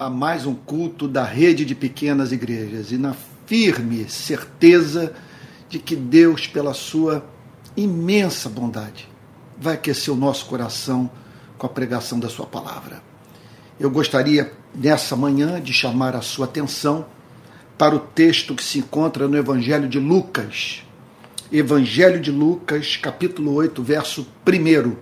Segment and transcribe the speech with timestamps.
[0.00, 3.14] a mais um culto da rede de pequenas igrejas e na
[3.44, 5.12] firme certeza
[5.68, 7.22] de que Deus, pela sua
[7.76, 9.06] imensa bondade,
[9.58, 11.10] vai aquecer o nosso coração
[11.58, 13.02] com a pregação da Sua palavra.
[13.78, 17.04] Eu gostaria, nessa manhã, de chamar a sua atenção
[17.76, 20.82] para o texto que se encontra no Evangelho de Lucas.
[21.52, 24.96] Evangelho de Lucas, capítulo 8, verso 1.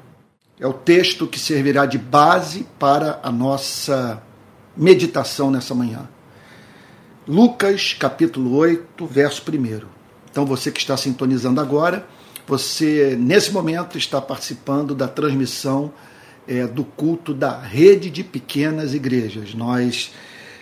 [0.58, 4.20] É o texto que servirá de base para a nossa
[4.78, 6.08] meditação nessa manhã.
[7.26, 9.86] Lucas, capítulo 8, verso 1.
[10.30, 12.06] Então, você que está sintonizando agora,
[12.46, 15.92] você, nesse momento, está participando da transmissão
[16.46, 19.52] é, do culto da rede de pequenas igrejas.
[19.52, 20.12] Nós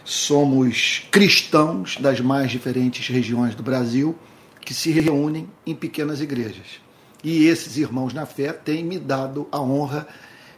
[0.05, 4.17] somos cristãos das mais diferentes regiões do Brasil
[4.61, 6.80] que se reúnem em pequenas igrejas.
[7.23, 10.09] E esses irmãos na fé têm me dado a honra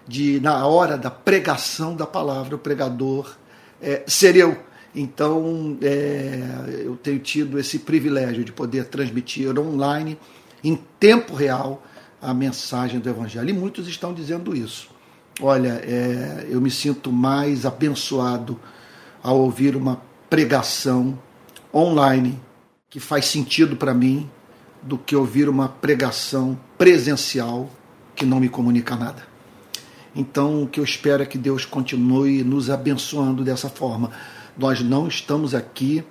[0.07, 3.37] de, na hora da pregação da palavra, o pregador
[3.81, 4.57] é, ser eu.
[4.95, 10.19] Então, é, eu tenho tido esse privilégio de poder transmitir online,
[10.65, 11.83] em tempo real,
[12.21, 13.49] a mensagem do Evangelho.
[13.49, 14.89] E muitos estão dizendo isso.
[15.41, 18.59] Olha, é, eu me sinto mais abençoado
[19.23, 21.19] ao ouvir uma pregação
[21.73, 22.41] online
[22.91, 24.29] que faz sentido para mim
[24.83, 27.71] do que ouvir uma pregação presencial
[28.17, 29.28] que não me comunica nada.
[30.19, 34.11] Então, o que eu espero é que Deus continue nos abençoando dessa forma.
[34.59, 36.03] Nós não estamos aqui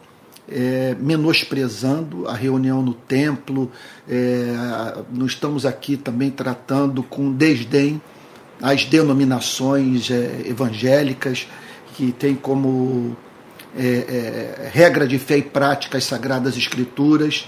[0.47, 3.69] é, menosprezando a reunião no templo,
[4.07, 8.01] é, não estamos aqui também tratando com desdém
[8.61, 11.45] as denominações é, evangélicas,
[11.93, 13.17] que têm como
[13.77, 17.45] é, é, regra de fé e prática as sagradas escrituras.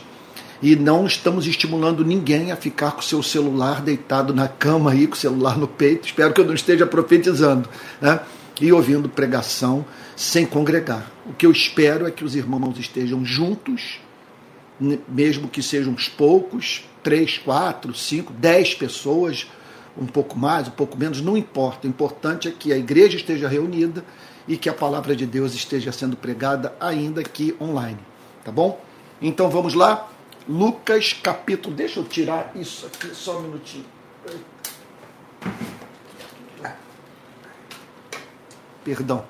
[0.61, 5.07] E não estamos estimulando ninguém a ficar com o seu celular deitado na cama aí,
[5.07, 6.07] com o celular no peito.
[6.07, 7.69] Espero que eu não esteja profetizando.
[8.01, 8.19] Né?
[8.59, 9.85] E ouvindo pregação
[10.17, 11.09] sem congregar.
[11.25, 14.01] O que eu espero é que os irmãos estejam juntos,
[15.07, 19.47] mesmo que sejam uns poucos, três, quatro, cinco, dez pessoas,
[19.97, 21.87] um pouco mais, um pouco menos, não importa.
[21.87, 24.03] O importante é que a igreja esteja reunida
[24.45, 27.99] e que a palavra de Deus esteja sendo pregada ainda aqui online.
[28.43, 28.81] Tá bom?
[29.21, 30.09] Então vamos lá.
[30.47, 31.75] Lucas capítulo.
[31.75, 33.85] Deixa eu tirar isso aqui só um minutinho.
[38.83, 39.23] Perdão.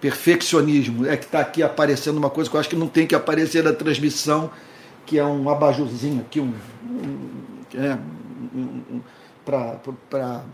[0.00, 1.06] Perfeccionismo.
[1.06, 3.62] É que está aqui aparecendo uma coisa que eu acho que não tem que aparecer
[3.62, 4.50] na transmissão,
[5.04, 6.54] que é um abajurzinho aqui, um,
[6.84, 7.30] um,
[7.74, 7.98] é,
[8.54, 9.00] um, um
[9.44, 10.44] para.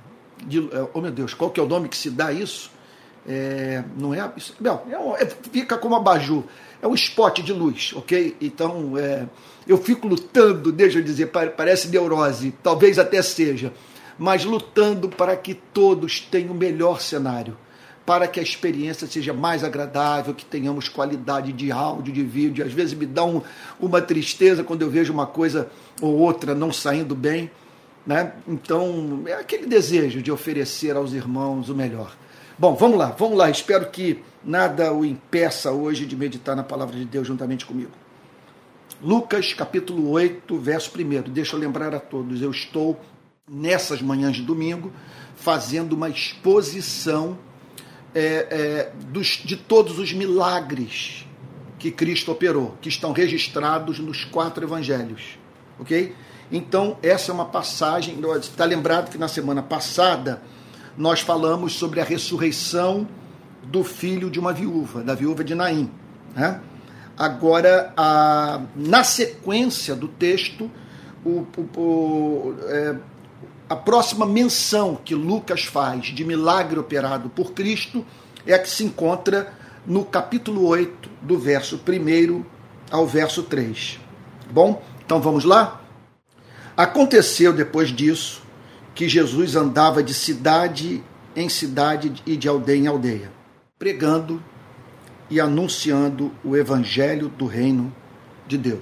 [0.72, 2.70] É, oh meu Deus, qual que é o nome que se dá isso?
[3.28, 4.82] É, não é, isso, não,
[5.16, 6.44] é, é, fica como abajur,
[6.80, 8.36] é um spot de luz, ok?
[8.40, 9.26] Então é,
[9.66, 13.72] eu fico lutando, deixa eu dizer, parece neurose, talvez até seja,
[14.16, 17.56] mas lutando para que todos tenham o melhor cenário,
[18.04, 22.64] para que a experiência seja mais agradável, que tenhamos qualidade de áudio, de vídeo.
[22.64, 23.42] Às vezes me dá um,
[23.80, 25.68] uma tristeza quando eu vejo uma coisa
[26.00, 27.50] ou outra não saindo bem
[28.06, 28.32] né?
[28.46, 32.16] Então, é aquele desejo de oferecer aos irmãos o melhor.
[32.58, 33.50] Bom, vamos lá, vamos lá.
[33.50, 37.90] Espero que nada o impeça hoje de meditar na palavra de Deus juntamente comigo.
[39.02, 41.30] Lucas capítulo 8, verso 1.
[41.30, 42.98] Deixa eu lembrar a todos, eu estou
[43.46, 44.90] nessas manhãs de domingo
[45.34, 47.38] fazendo uma exposição
[48.14, 51.26] é, é, dos, de todos os milagres
[51.78, 55.38] que Cristo operou, que estão registrados nos quatro evangelhos.
[55.78, 56.14] Ok?
[56.50, 58.18] Então, essa é uma passagem.
[58.40, 60.40] Está lembrado que na semana passada
[60.96, 63.06] nós falamos sobre a ressurreição
[63.62, 65.90] do filho de uma viúva, da viúva de Naim.
[66.34, 66.60] Né?
[67.16, 70.70] Agora, a, na sequência do texto,
[71.24, 72.96] o, o, o, é,
[73.68, 78.04] a próxima menção que Lucas faz de milagre operado por Cristo
[78.46, 79.52] é a que se encontra
[79.84, 82.44] no capítulo 8, do verso 1
[82.90, 83.98] ao verso 3.
[84.50, 85.80] Bom, então vamos lá?
[86.76, 88.45] Aconteceu depois disso
[88.96, 91.04] que Jesus andava de cidade
[91.36, 93.30] em cidade e de aldeia em aldeia,
[93.78, 94.42] pregando
[95.28, 97.94] e anunciando o evangelho do reino
[98.48, 98.80] de Deus.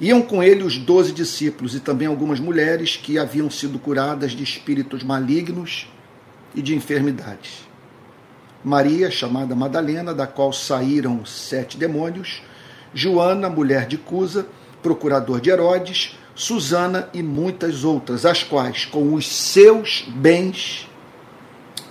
[0.00, 4.42] Iam com ele os doze discípulos e também algumas mulheres que haviam sido curadas de
[4.42, 5.88] espíritos malignos
[6.52, 7.68] e de enfermidades.
[8.64, 12.42] Maria, chamada Madalena, da qual saíram sete demônios,
[12.92, 14.48] Joana, mulher de Cusa,
[14.82, 20.88] procurador de Herodes, Susana e muitas outras, as quais, com os seus bens,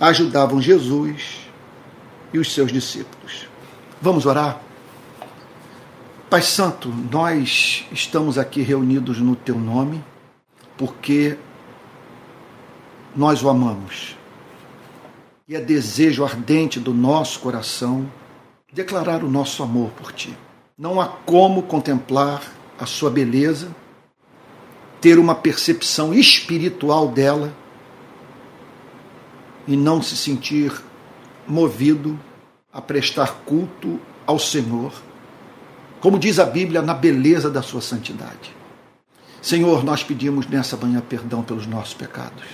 [0.00, 1.40] ajudavam Jesus
[2.32, 3.46] e os seus discípulos.
[4.00, 4.58] Vamos orar?
[6.30, 10.02] Pai Santo, nós estamos aqui reunidos no Teu nome
[10.78, 11.36] porque
[13.14, 14.16] nós o amamos.
[15.46, 18.10] E é desejo ardente do nosso coração
[18.72, 20.34] declarar o nosso amor por ti.
[20.78, 22.42] Não há como contemplar
[22.78, 23.68] a sua beleza,
[25.00, 27.52] ter uma percepção espiritual dela
[29.66, 30.72] e não se sentir
[31.46, 32.18] movido
[32.72, 34.92] a prestar culto ao Senhor,
[36.00, 38.54] como diz a Bíblia, na beleza da sua santidade.
[39.40, 42.44] Senhor, nós pedimos nessa manhã perdão pelos nossos pecados.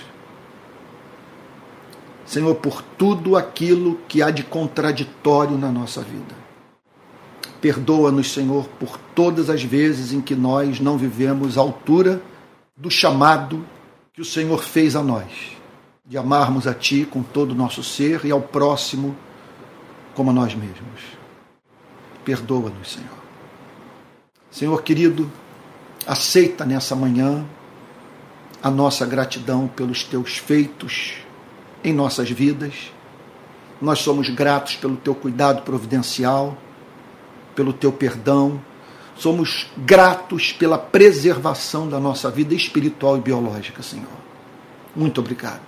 [2.25, 6.35] Senhor, por tudo aquilo que há de contraditório na nossa vida.
[7.61, 12.21] Perdoa-nos, Senhor, por todas as vezes em que nós não vivemos à altura
[12.75, 13.65] do chamado
[14.13, 15.31] que o Senhor fez a nós,
[16.05, 19.15] de amarmos a Ti com todo o nosso ser e ao próximo
[20.13, 21.01] como a nós mesmos.
[22.23, 23.25] Perdoa-nos, Senhor.
[24.49, 25.31] Senhor querido,
[26.07, 27.45] aceita nessa manhã
[28.63, 31.15] a nossa gratidão pelos teus feitos
[31.83, 32.91] em nossas vidas.
[33.81, 36.57] Nós somos gratos pelo teu cuidado providencial,
[37.53, 38.59] pelo teu perdão.
[39.15, 44.07] Somos gratos pela preservação da nossa vida espiritual e biológica, Senhor.
[44.95, 45.61] Muito obrigado.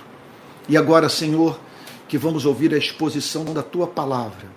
[0.67, 1.59] E agora, Senhor,
[2.07, 4.47] que vamos ouvir a exposição da tua palavra.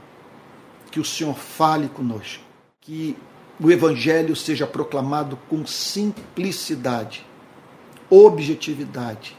[0.90, 2.42] Que o Senhor fale conosco.
[2.80, 3.16] Que
[3.60, 7.24] o Evangelho seja proclamado com simplicidade,
[8.08, 9.36] objetividade.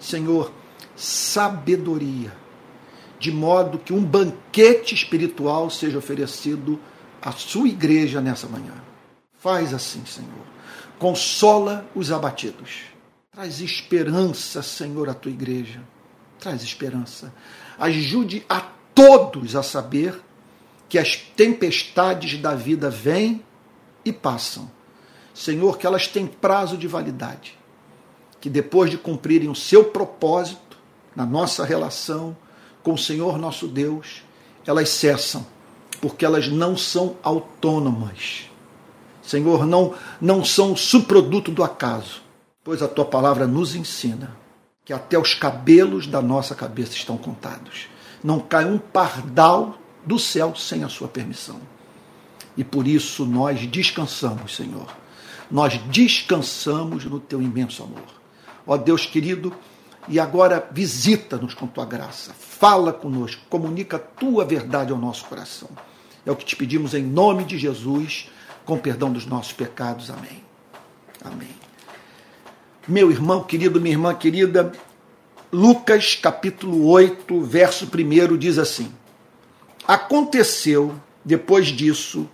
[0.00, 0.50] Senhor,
[0.96, 2.32] sabedoria,
[3.18, 6.80] de modo que um banquete espiritual seja oferecido
[7.22, 8.74] à sua igreja nessa manhã.
[9.38, 10.44] Faz assim, Senhor.
[10.98, 12.82] Consola os abatidos.
[13.30, 15.80] Traz esperança, Senhor, à tua igreja.
[16.38, 17.32] Traz esperança.
[17.78, 18.60] Ajude a
[18.94, 20.20] todos a saber
[20.88, 23.42] que as tempestades da vida vêm
[24.04, 24.70] e passam.
[25.32, 27.58] Senhor, que elas têm prazo de validade.
[28.40, 30.72] Que depois de cumprirem o seu propósito,
[31.14, 32.36] na nossa relação
[32.82, 34.22] com o Senhor nosso Deus,
[34.66, 35.46] elas cessam,
[36.02, 38.50] porque elas não são autônomas.
[39.22, 42.20] Senhor, não, não são subproduto do acaso,
[42.64, 44.36] pois a tua palavra nos ensina
[44.84, 47.86] que até os cabelos da nossa cabeça estão contados.
[48.22, 51.60] Não cai um pardal do céu sem a sua permissão.
[52.56, 54.92] E por isso nós descansamos, Senhor.
[55.48, 58.08] Nós descansamos no teu imenso amor.
[58.66, 59.54] Ó Deus querido,
[60.08, 65.68] e agora visita-nos com tua graça, fala conosco, comunica a tua verdade ao nosso coração.
[66.24, 68.28] É o que te pedimos em nome de Jesus,
[68.64, 70.10] com perdão dos nossos pecados.
[70.10, 70.42] Amém.
[71.24, 71.50] Amém.
[72.86, 74.72] Meu irmão querido, minha irmã querida,
[75.52, 78.92] Lucas capítulo 8, verso 1 diz assim:
[79.86, 82.28] Aconteceu, depois disso,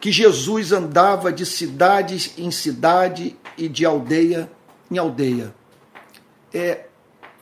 [0.00, 4.50] que Jesus andava de cidade em cidade e de aldeia
[4.90, 5.54] em aldeia.
[6.52, 6.86] É,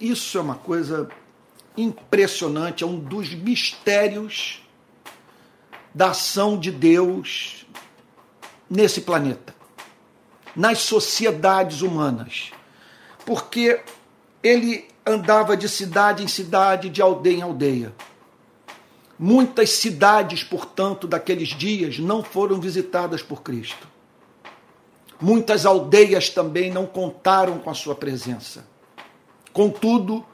[0.00, 1.08] isso é uma coisa
[1.76, 4.62] impressionante, é um dos mistérios
[5.98, 7.66] da ação de Deus
[8.70, 9.52] nesse planeta,
[10.54, 12.52] nas sociedades humanas.
[13.26, 13.80] Porque
[14.40, 17.92] ele andava de cidade em cidade, de aldeia em aldeia.
[19.18, 23.88] Muitas cidades, portanto, daqueles dias não foram visitadas por Cristo.
[25.20, 28.64] Muitas aldeias também não contaram com a sua presença.
[29.52, 30.24] Contudo,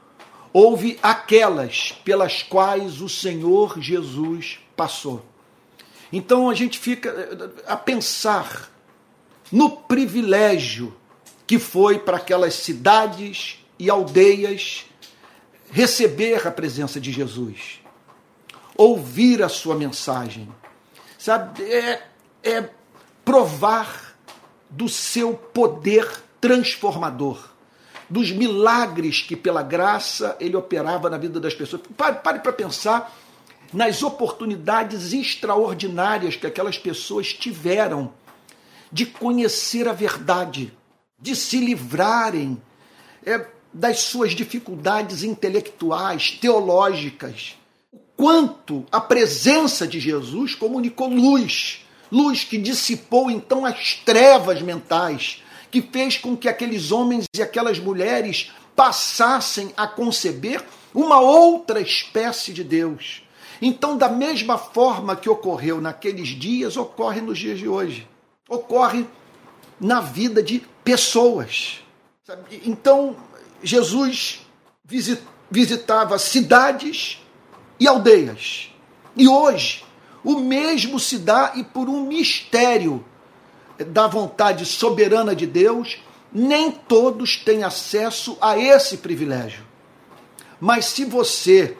[0.53, 5.25] houve aquelas pelas quais o Senhor Jesus passou.
[6.15, 8.71] Então a gente fica eh, a pensar
[9.51, 10.95] no privilégio
[11.45, 14.85] que foi para aquelas cidades e aldeias
[15.69, 17.81] receber a presença de Jesus,
[18.77, 20.47] ouvir a sua mensagem,
[21.19, 21.61] sabe?
[21.63, 22.07] É,
[22.41, 22.69] é
[23.25, 24.15] provar
[24.69, 27.49] do seu poder transformador
[28.09, 31.81] dos milagres que, pela graça, ele operava na vida das pessoas.
[31.97, 33.13] Pare para pensar
[33.73, 38.13] nas oportunidades extraordinárias que aquelas pessoas tiveram
[38.91, 40.71] de conhecer a verdade,
[41.19, 42.61] de se livrarem
[43.25, 47.55] é, das suas dificuldades intelectuais, teológicas.
[47.91, 55.43] O quanto a presença de Jesus comunicou luz, luz que dissipou então as trevas mentais,
[55.69, 62.53] que fez com que aqueles homens e aquelas mulheres passassem a conceber uma outra espécie
[62.53, 63.24] de Deus.
[63.61, 68.07] Então, da mesma forma que ocorreu naqueles dias, ocorre nos dias de hoje.
[68.47, 69.05] Ocorre
[69.79, 71.81] na vida de pessoas.
[72.63, 73.15] Então,
[73.63, 74.41] Jesus
[75.49, 77.21] visitava cidades
[77.79, 78.71] e aldeias.
[79.15, 79.83] E hoje,
[80.23, 83.03] o mesmo se dá e por um mistério
[83.87, 85.97] da vontade soberana de Deus,
[86.31, 89.63] nem todos têm acesso a esse privilégio.
[90.59, 91.77] Mas se você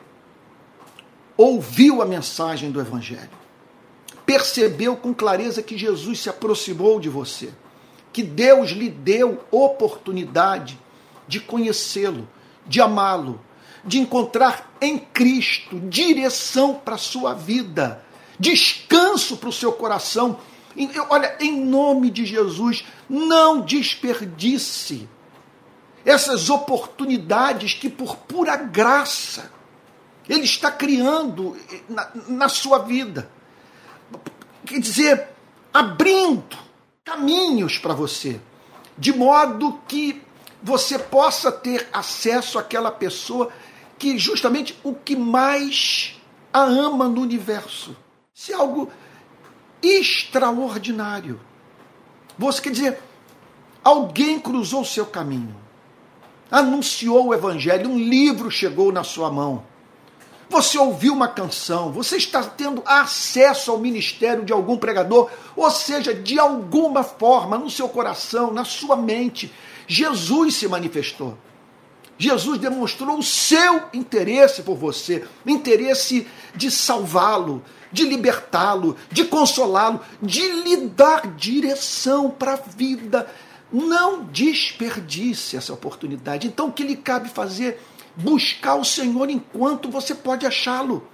[1.36, 3.30] ouviu a mensagem do Evangelho,
[4.24, 7.50] percebeu com clareza que Jesus se aproximou de você,
[8.12, 10.78] que Deus lhe deu oportunidade
[11.28, 12.28] de conhecê-lo,
[12.66, 13.40] de amá-lo,
[13.84, 18.04] de encontrar em Cristo direção para a sua vida,
[18.38, 20.38] descanso para o seu coração.
[21.08, 25.08] Olha, em nome de Jesus, não desperdice
[26.04, 29.50] essas oportunidades que, por pura graça,
[30.28, 31.56] Ele está criando
[31.88, 33.30] na, na sua vida.
[34.64, 35.28] Quer dizer,
[35.72, 36.56] abrindo
[37.04, 38.40] caminhos para você,
[38.98, 40.22] de modo que
[40.62, 43.50] você possa ter acesso àquela pessoa
[43.98, 46.20] que justamente o que mais
[46.52, 47.96] a ama no universo.
[48.34, 48.90] Se é algo
[49.82, 51.40] extraordinário.
[52.38, 53.02] Você quer dizer,
[53.82, 55.54] alguém cruzou o seu caminho,
[56.50, 59.64] anunciou o evangelho, um livro chegou na sua mão.
[60.48, 66.14] Você ouviu uma canção, você está tendo acesso ao ministério de algum pregador, ou seja,
[66.14, 69.52] de alguma forma, no seu coração, na sua mente,
[69.88, 71.36] Jesus se manifestou.
[72.18, 77.62] Jesus demonstrou o seu interesse por você, interesse de salvá-lo,
[77.92, 83.28] de libertá-lo, de consolá-lo, de lhe dar direção para a vida.
[83.72, 86.46] Não desperdice essa oportunidade.
[86.46, 87.82] Então, o que lhe cabe fazer?
[88.16, 91.06] Buscar o Senhor enquanto você pode achá-lo.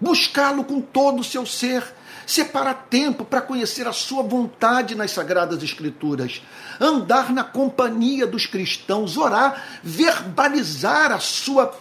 [0.00, 1.82] Buscá-lo com todo o seu ser.
[2.26, 6.42] Separar tempo para conhecer a sua vontade nas Sagradas Escrituras,
[6.80, 11.72] andar na companhia dos cristãos, orar, verbalizar a sua,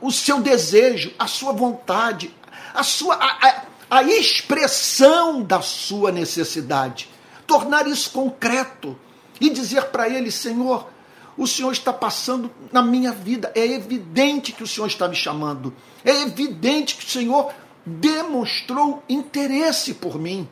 [0.00, 2.34] o seu desejo, a sua vontade,
[2.74, 3.62] a sua a, a,
[3.98, 7.10] a expressão da sua necessidade,
[7.46, 8.98] tornar isso concreto
[9.38, 10.88] e dizer para ele, Senhor,
[11.36, 13.52] o Senhor está passando na minha vida.
[13.54, 15.74] É evidente que o Senhor está me chamando.
[16.04, 17.52] É evidente que o Senhor
[17.84, 20.48] demonstrou interesse por mim.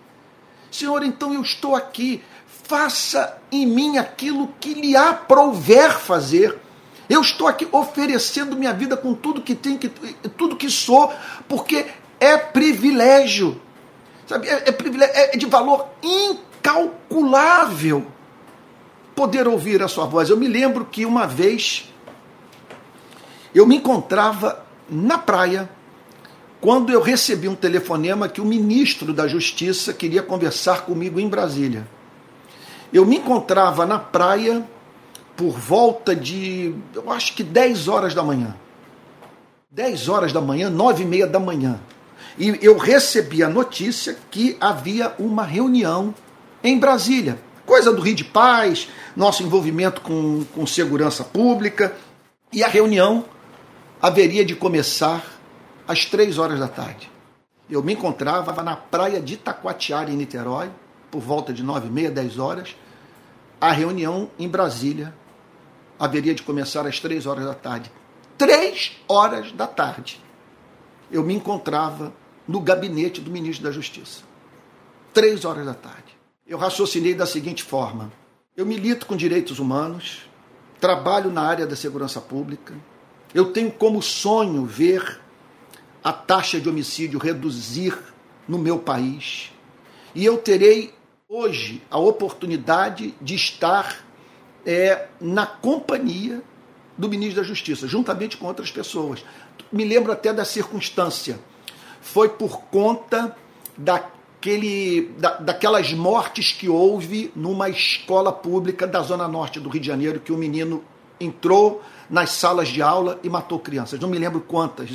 [0.71, 2.23] Senhor, então eu estou aqui.
[2.65, 6.59] Faça em mim aquilo que lhe aprouver fazer.
[7.09, 11.13] Eu estou aqui oferecendo minha vida com tudo que tenho, que, tudo que sou,
[11.49, 11.87] porque
[12.19, 13.61] é privilégio.
[14.27, 14.49] Sabe?
[14.49, 18.07] É, é, privilégio, é de valor incalculável
[19.15, 20.31] poder ouvir a sua voz.
[20.31, 21.93] Eu me lembro que uma vez
[23.55, 25.69] eu me encontrava na praia
[26.61, 31.87] quando eu recebi um telefonema que o ministro da Justiça queria conversar comigo em Brasília.
[32.93, 34.65] Eu me encontrava na praia
[35.37, 38.55] por volta de, eu acho que 10 horas da manhã.
[39.71, 41.81] 10 horas da manhã, 9 e meia da manhã.
[42.39, 46.15] E eu recebi a notícia que havia uma reunião
[46.63, 47.39] em Brasília.
[47.67, 51.95] Coisa do Rio de Paz, nosso envolvimento com, com segurança pública.
[52.53, 53.25] E a reunião
[54.01, 55.25] haveria de começar
[55.87, 57.11] às três horas da tarde.
[57.71, 60.71] Eu me encontrava na praia de Itacoatiara, em Niterói,
[61.11, 62.77] por volta de nove e meia, dez horas.
[63.61, 65.15] A reunião em Brasília
[65.99, 67.91] haveria de começar às três horas da tarde.
[68.37, 70.21] Três horas da tarde,
[71.11, 72.13] eu me encontrava
[72.49, 74.25] no gabinete do ministro da Justiça.
[75.15, 76.02] Três horas da tarde.
[76.47, 78.13] Eu raciocinei da seguinte forma:
[78.57, 80.23] eu milito com direitos humanos,
[80.81, 82.75] trabalho na área da segurança pública,
[83.33, 85.21] eu tenho como sonho ver
[86.03, 87.97] a taxa de homicídio reduzir
[88.49, 89.53] no meu país.
[90.15, 90.93] E eu terei
[91.29, 94.05] hoje a oportunidade de estar
[94.67, 96.43] é, na companhia
[96.99, 99.25] do ministro da Justiça, juntamente com outras pessoas.
[99.71, 101.39] Me lembro até da circunstância.
[102.01, 103.35] Foi por conta
[104.43, 109.87] daquele, da, daquelas mortes que houve numa escola pública da Zona Norte do Rio de
[109.87, 110.83] Janeiro, que o menino
[111.21, 111.81] entrou
[112.11, 114.01] nas salas de aula e matou crianças.
[114.01, 114.91] Não me lembro quantas.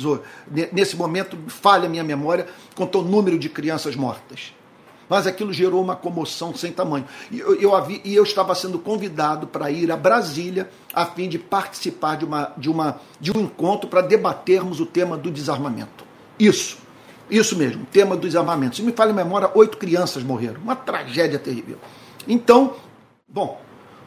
[0.70, 4.52] Nesse momento, falha a minha memória quanto ao número de crianças mortas.
[5.08, 7.06] Mas aquilo gerou uma comoção sem tamanho.
[7.30, 11.26] E eu, eu, havia, e eu estava sendo convidado para ir a Brasília a fim
[11.26, 16.04] de participar de, uma, de, uma, de um encontro para debatermos o tema do desarmamento.
[16.38, 16.76] Isso,
[17.30, 18.76] isso mesmo, tema do desarmamento.
[18.76, 20.60] Se me falha a memória, oito crianças morreram.
[20.62, 21.78] Uma tragédia terrível.
[22.26, 22.74] Então,
[23.28, 23.60] bom,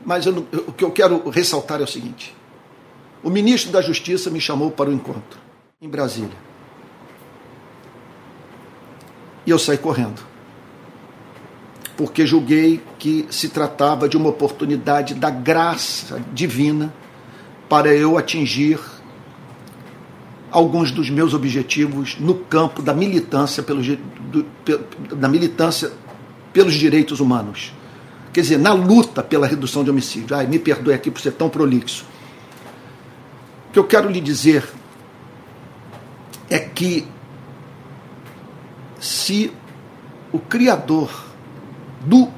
[0.05, 2.35] mas o que eu quero ressaltar é o seguinte:
[3.23, 5.39] o ministro da Justiça me chamou para o encontro
[5.81, 6.37] em Brasília.
[9.45, 10.21] E eu saí correndo.
[11.97, 16.93] Porque julguei que se tratava de uma oportunidade da graça divina
[17.69, 18.79] para eu atingir
[20.51, 24.46] alguns dos meus objetivos no campo da militância pelos, do,
[25.15, 25.91] da militância
[26.53, 27.74] pelos direitos humanos
[28.31, 30.36] quer dizer, na luta pela redução de homicídio.
[30.36, 32.05] Ai, me perdoe aqui por ser tão prolixo.
[33.70, 34.67] O que eu quero lhe dizer
[36.50, 37.08] é que
[39.00, 39.51] se
[40.31, 41.10] o Criador
[42.01, 42.29] do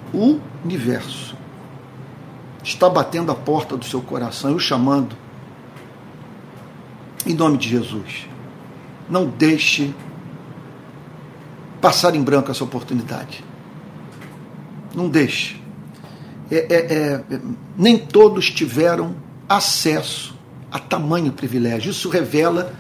[0.64, 1.36] universo
[2.64, 5.16] está batendo a porta do seu coração e o chamando,
[7.26, 8.28] em nome de Jesus,
[9.10, 9.94] não deixe
[11.80, 13.44] passar em branco essa oportunidade.
[14.96, 15.62] Não deixe.
[16.50, 17.24] É, é, é,
[17.78, 19.16] nem todos tiveram
[19.48, 20.36] acesso
[20.72, 21.92] a tamanho privilégio.
[21.92, 22.74] Isso revela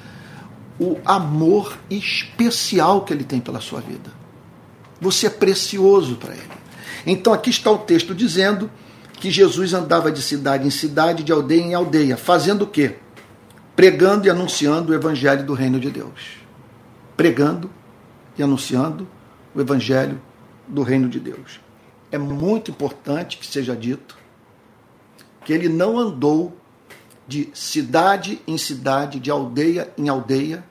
[0.79, 4.11] o amor especial que ele tem pela sua vida.
[4.99, 6.63] Você é precioso para ele.
[7.05, 8.69] Então aqui está o texto dizendo
[9.13, 12.97] que Jesus andava de cidade em cidade, de aldeia em aldeia, fazendo o quê?
[13.75, 16.37] Pregando e anunciando o evangelho do reino de Deus.
[17.17, 17.71] Pregando
[18.37, 19.07] e anunciando
[19.53, 20.21] o evangelho
[20.67, 21.59] do reino de Deus.
[22.11, 24.17] É muito importante que seja dito
[25.43, 26.55] que ele não andou
[27.27, 30.63] de cidade em cidade, de aldeia em aldeia,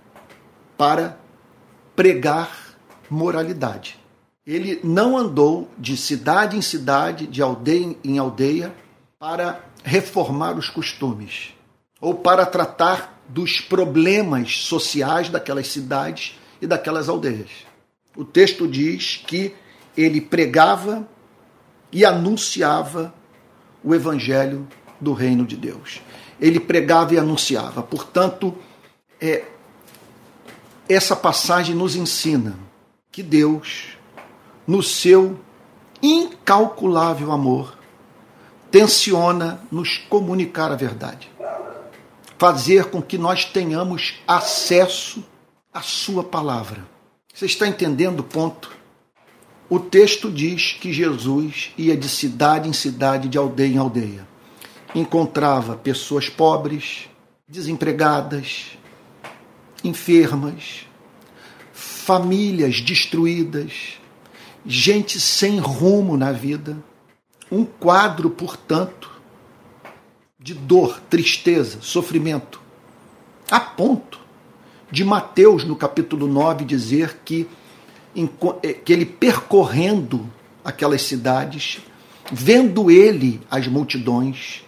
[0.76, 1.18] para
[1.96, 2.76] pregar
[3.10, 3.98] moralidade.
[4.46, 8.74] Ele não andou de cidade em cidade, de aldeia em aldeia,
[9.18, 11.54] para reformar os costumes
[12.02, 17.50] ou para tratar dos problemas sociais daquelas cidades e daquelas aldeias.
[18.16, 19.54] O texto diz que
[19.96, 21.08] ele pregava
[21.92, 23.14] e anunciava
[23.84, 24.66] o evangelho
[25.00, 26.02] do reino de Deus.
[26.40, 27.82] Ele pregava e anunciava.
[27.82, 28.52] Portanto,
[29.20, 29.44] é,
[30.88, 32.58] essa passagem nos ensina
[33.12, 33.96] que Deus,
[34.66, 35.38] no seu
[36.02, 37.78] incalculável amor,
[38.72, 41.30] tensiona nos comunicar a verdade,
[42.42, 45.22] fazer com que nós tenhamos acesso
[45.72, 46.84] à Sua palavra.
[47.32, 48.76] Você está entendendo o ponto?
[49.70, 54.26] O texto diz que Jesus ia de cidade em cidade, de aldeia em aldeia.
[54.92, 57.08] Encontrava pessoas pobres,
[57.46, 58.76] desempregadas,
[59.84, 60.84] enfermas,
[61.72, 64.00] famílias destruídas,
[64.66, 66.76] gente sem rumo na vida.
[67.48, 69.11] Um quadro, portanto,
[70.42, 72.60] de dor, tristeza, sofrimento,
[73.48, 74.18] a ponto
[74.90, 77.46] de Mateus, no capítulo 9, dizer que,
[78.62, 80.28] eh, que ele percorrendo
[80.64, 81.78] aquelas cidades,
[82.32, 84.64] vendo ele as multidões,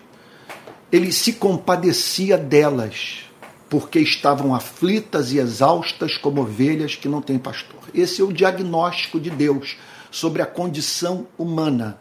[0.93, 3.25] ele se compadecia delas,
[3.69, 7.81] porque estavam aflitas e exaustas como ovelhas que não têm pastor.
[7.93, 9.77] Esse é o diagnóstico de Deus
[10.09, 11.99] sobre a condição humana.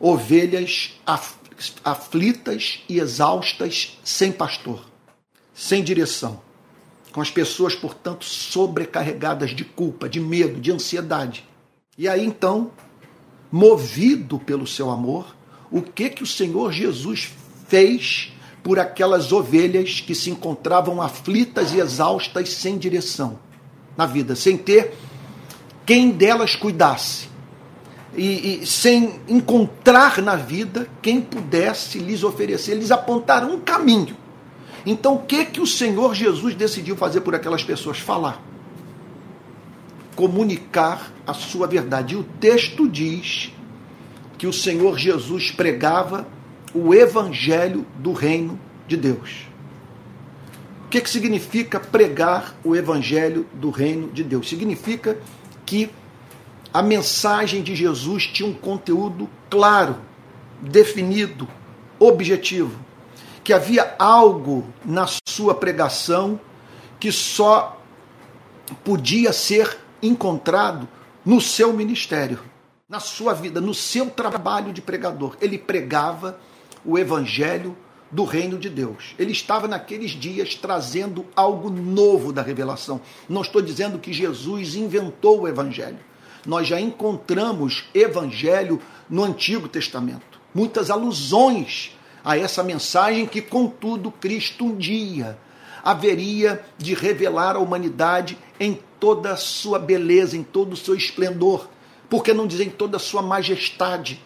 [0.00, 0.98] Ovelhas
[1.84, 4.84] aflitas e exaustas sem pastor,
[5.54, 6.40] sem direção
[7.14, 11.48] com as pessoas, portanto, sobrecarregadas de culpa, de medo, de ansiedade.
[11.96, 12.72] E aí então,
[13.52, 15.32] movido pelo seu amor,
[15.70, 17.30] o que que o Senhor Jesus
[17.68, 18.32] fez
[18.64, 23.38] por aquelas ovelhas que se encontravam aflitas e exaustas sem direção
[23.96, 24.92] na vida, sem ter
[25.86, 27.28] quem delas cuidasse
[28.16, 34.16] e, e, sem encontrar na vida quem pudesse lhes oferecer, eles apontaram um caminho
[34.86, 37.98] então, o que que o Senhor Jesus decidiu fazer por aquelas pessoas?
[37.98, 38.42] Falar.
[40.14, 42.14] Comunicar a sua verdade.
[42.14, 43.50] E o texto diz
[44.36, 46.26] que o Senhor Jesus pregava
[46.74, 49.46] o evangelho do reino de Deus.
[50.84, 54.48] O que, que significa pregar o evangelho do reino de Deus?
[54.48, 55.18] Significa
[55.64, 55.90] que
[56.74, 59.96] a mensagem de Jesus tinha um conteúdo claro,
[60.60, 61.48] definido,
[62.00, 62.84] objetivo
[63.44, 66.40] que havia algo na sua pregação
[66.98, 67.80] que só
[68.82, 70.88] podia ser encontrado
[71.24, 72.40] no seu ministério,
[72.88, 75.36] na sua vida, no seu trabalho de pregador.
[75.40, 76.40] Ele pregava
[76.84, 77.76] o evangelho
[78.10, 79.14] do reino de Deus.
[79.18, 83.00] Ele estava naqueles dias trazendo algo novo da revelação.
[83.28, 85.98] Não estou dizendo que Jesus inventou o evangelho.
[86.46, 90.40] Nós já encontramos evangelho no Antigo Testamento.
[90.54, 95.38] Muitas alusões a essa mensagem que, contudo, Cristo um dia
[95.82, 101.68] haveria de revelar à humanidade em toda a sua beleza, em todo o seu esplendor,
[102.08, 104.22] porque não dizer em toda a sua majestade,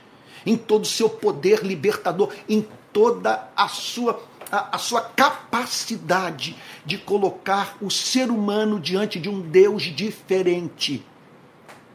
[0.46, 6.96] em todo o seu poder libertador, em toda a sua a, a, sua capacidade de
[6.96, 11.04] colocar o ser humano diante de um Deus diferente,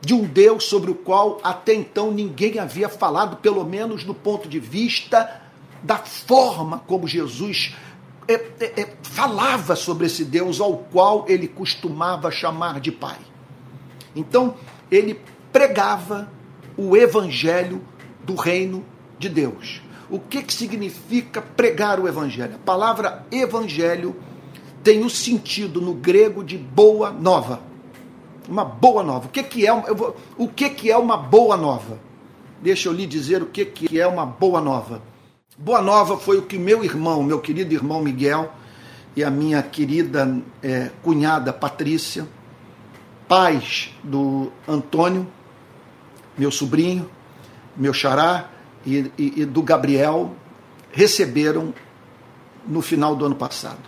[0.04, 4.50] de um Deus sobre o qual até então ninguém havia falado, pelo menos do ponto
[4.50, 5.42] de vista
[5.82, 7.74] da forma como Jesus
[8.28, 13.18] é, é, é, falava sobre esse Deus ao qual ele costumava chamar de Pai.
[14.14, 14.56] Então,
[14.92, 15.22] ele
[15.54, 16.30] pregava
[16.76, 17.82] o evangelho
[18.26, 18.86] do reino
[19.18, 19.82] de Deus.
[20.10, 22.56] O que, que significa pregar o evangelho?
[22.56, 24.16] A palavra evangelho
[24.84, 27.62] tem o sentido no grego de boa nova.
[28.48, 29.28] Uma boa nova.
[29.28, 32.00] O que, que é, vou, o que, que é uma boa nova?
[32.62, 35.02] Deixa eu lhe dizer o que, que é uma boa nova.
[35.58, 38.52] Boa nova foi o que meu irmão, meu querido irmão Miguel,
[39.16, 42.28] e a minha querida é, cunhada Patrícia,
[43.28, 45.28] pais do Antônio,
[46.38, 47.10] meu sobrinho,
[47.78, 48.50] meu xará,
[48.86, 50.36] e, e, e do Gabriel,
[50.92, 51.74] receberam
[52.68, 53.80] no final do ano passado.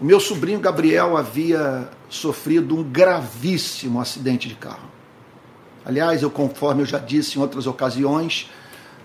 [0.00, 4.90] O meu sobrinho Gabriel havia sofrido um gravíssimo acidente de carro.
[5.84, 8.50] Aliás, eu conforme eu já disse em outras ocasiões,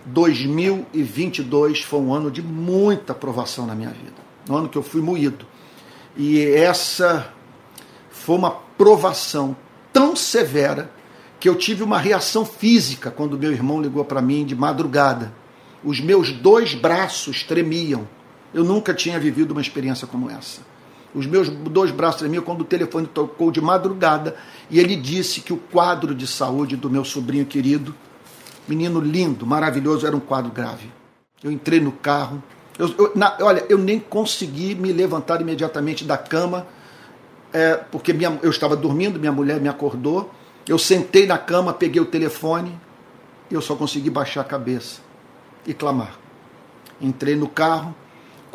[0.05, 4.27] 2022 foi um ano de muita provação na minha vida.
[4.49, 5.45] Um ano que eu fui moído.
[6.17, 7.31] E essa
[8.09, 9.55] foi uma provação
[9.93, 10.91] tão severa
[11.39, 15.33] que eu tive uma reação física quando meu irmão ligou para mim de madrugada.
[15.81, 18.05] Os meus dois braços tremiam.
[18.53, 20.61] Eu nunca tinha vivido uma experiência como essa.
[21.15, 24.35] Os meus dois braços tremiam quando o telefone tocou de madrugada
[24.69, 27.95] e ele disse que o quadro de saúde do meu sobrinho querido,
[28.67, 30.91] menino lindo, maravilhoso, era um quadro grave.
[31.43, 32.43] Eu entrei no carro.
[32.77, 36.67] Eu, eu, na, olha, eu nem consegui me levantar imediatamente da cama,
[37.53, 40.31] é, porque minha, eu estava dormindo, minha mulher me acordou.
[40.67, 42.77] Eu sentei na cama, peguei o telefone,
[43.49, 44.99] eu só consegui baixar a cabeça
[45.65, 46.17] e clamar.
[46.99, 47.95] Entrei no carro,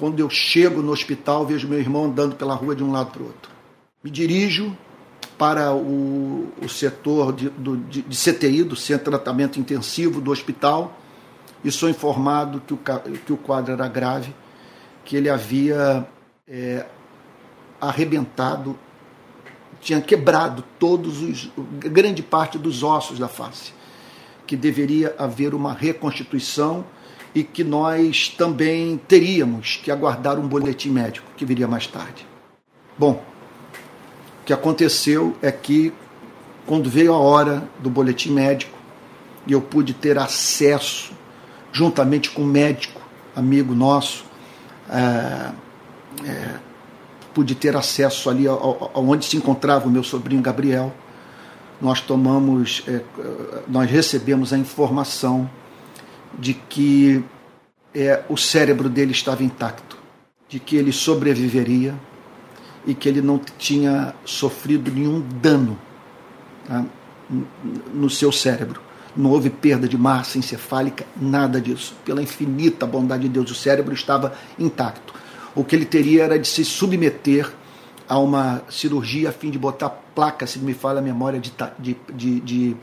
[0.02, 3.22] quando eu chego no hospital, vejo meu irmão andando pela rua de um lado para
[3.22, 3.52] o outro.
[4.02, 4.76] Me dirijo
[5.38, 10.32] para o, o setor de, do, de, de, CTI, do Centro de Tratamento Intensivo do
[10.32, 10.98] hospital,
[11.64, 12.78] e sou informado que o,
[13.24, 14.34] que o quadro era grave,
[15.04, 16.04] que ele havia
[16.48, 16.84] é,
[17.80, 18.76] arrebentado,
[19.80, 23.72] tinha quebrado todos os, grande parte dos ossos da face,
[24.48, 26.84] que deveria haver uma reconstituição
[27.34, 32.26] e que nós também teríamos que aguardar um boletim médico que viria mais tarde.
[32.98, 33.22] Bom,
[34.42, 35.92] o que aconteceu é que
[36.66, 38.76] quando veio a hora do boletim médico
[39.46, 41.12] e eu pude ter acesso,
[41.72, 43.00] juntamente com um médico,
[43.34, 44.24] amigo nosso,
[44.90, 45.52] é,
[46.28, 46.54] é,
[47.32, 50.92] pude ter acesso ali aonde se encontrava o meu sobrinho Gabriel.
[51.80, 53.00] Nós tomamos, é,
[53.66, 55.50] nós recebemos a informação
[56.38, 57.24] de que
[57.94, 59.98] é, o cérebro dele estava intacto,
[60.48, 61.94] de que ele sobreviveria
[62.86, 65.78] e que ele não tinha sofrido nenhum dano
[66.66, 66.84] tá,
[67.92, 68.80] no seu cérebro.
[69.14, 71.94] Não houve perda de massa encefálica, nada disso.
[72.04, 75.14] Pela infinita bondade de Deus, o cérebro estava intacto.
[75.54, 77.52] O que ele teria era de se submeter
[78.08, 81.96] a uma cirurgia a fim de botar placa, se me fala a memória, de, de,
[82.40, 82.76] de,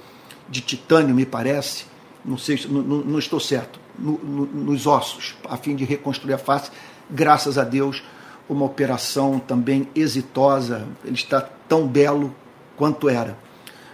[0.48, 1.86] de titânio, me parece,
[2.24, 6.38] não sei, não, não estou certo, no, no, nos ossos, a fim de reconstruir a
[6.38, 6.72] face.
[7.10, 8.04] Graças a Deus,
[8.48, 10.88] uma operação também exitosa.
[11.04, 12.34] Ele está tão belo
[12.76, 13.38] quanto era.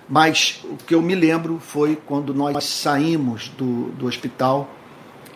[0.08, 4.70] Mas o que eu me lembro foi quando nós saímos do, do hospital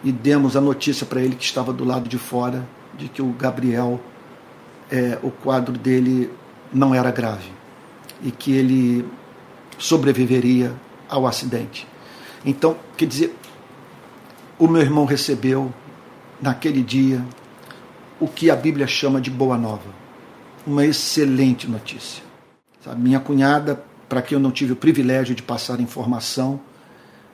[0.04, 3.32] e demos a notícia para ele que estava do lado de fora de que o
[3.32, 3.99] Gabriel,
[4.91, 6.32] é, o quadro dele
[6.71, 7.49] não era grave
[8.21, 9.06] e que ele
[9.78, 10.73] sobreviveria
[11.10, 11.88] ao acidente.
[12.45, 13.36] Então, quer dizer,
[14.58, 15.73] o meu irmão recebeu
[16.41, 17.23] naquele dia
[18.19, 19.89] o que a Bíblia chama de boa nova.
[20.65, 22.23] Uma excelente notícia.
[22.97, 26.60] Minha cunhada, para quem eu não tive o privilégio de passar informação,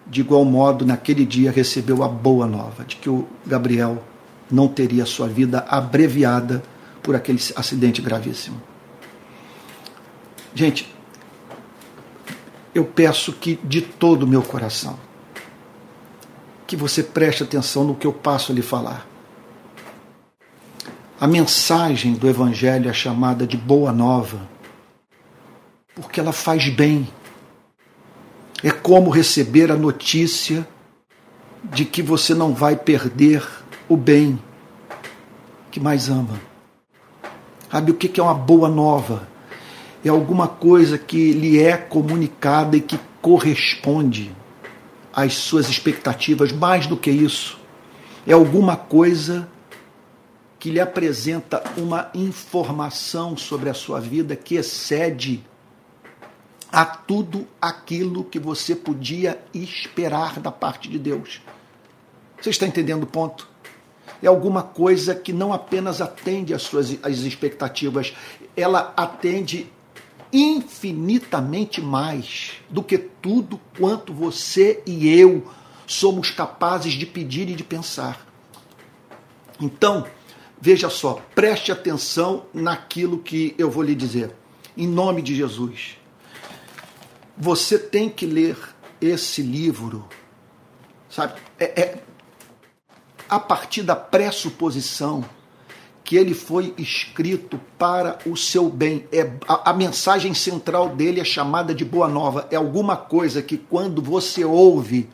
[0.08, 4.04] de igual modo, naquele dia recebeu a boa nova de que o Gabriel
[4.52, 6.62] não teria sua vida abreviada
[7.02, 8.62] por aquele acidente gravíssimo.
[10.54, 10.95] Gente,
[12.76, 15.00] eu peço que de todo o meu coração
[16.68, 19.08] que você preste atenção no que eu passo a lhe falar.
[21.20, 24.42] A mensagem do Evangelho é chamada de Boa Nova,
[25.94, 27.08] porque ela faz bem.
[28.64, 30.68] É como receber a notícia
[31.64, 33.48] de que você não vai perder
[33.88, 34.42] o bem
[35.72, 36.42] que mais ama.
[37.72, 39.35] Sabe o que é uma boa nova?
[40.08, 44.32] É alguma coisa que lhe é comunicada e que corresponde
[45.12, 47.58] às suas expectativas, mais do que isso.
[48.28, 49.50] É alguma coisa
[50.60, 55.44] que lhe apresenta uma informação sobre a sua vida que excede
[56.72, 61.42] a tudo aquilo que você podia esperar da parte de Deus.
[62.40, 63.48] Você está entendendo o ponto?
[64.22, 68.14] É alguma coisa que não apenas atende às suas às expectativas,
[68.56, 69.72] ela atende
[70.38, 75.48] infinitamente mais do que tudo quanto você e eu
[75.88, 78.26] somos capazes de pedir e de pensar.
[79.60, 80.06] Então,
[80.60, 84.32] Veja só, preste atenção naquilo que eu vou lhe dizer.
[84.76, 85.98] Em nome de Jesus.
[87.38, 88.58] Você tem que ler
[89.00, 90.08] esse livro,
[91.10, 91.40] sabe?
[91.60, 92.04] É, é
[93.30, 95.24] a partir da pressuposição
[96.06, 99.06] que ele foi escrito para o seu bem.
[99.12, 102.48] É, a, a, mensagem central dele é chamada de Boa Nova.
[102.52, 105.10] É alguma coisa que quando você ouve,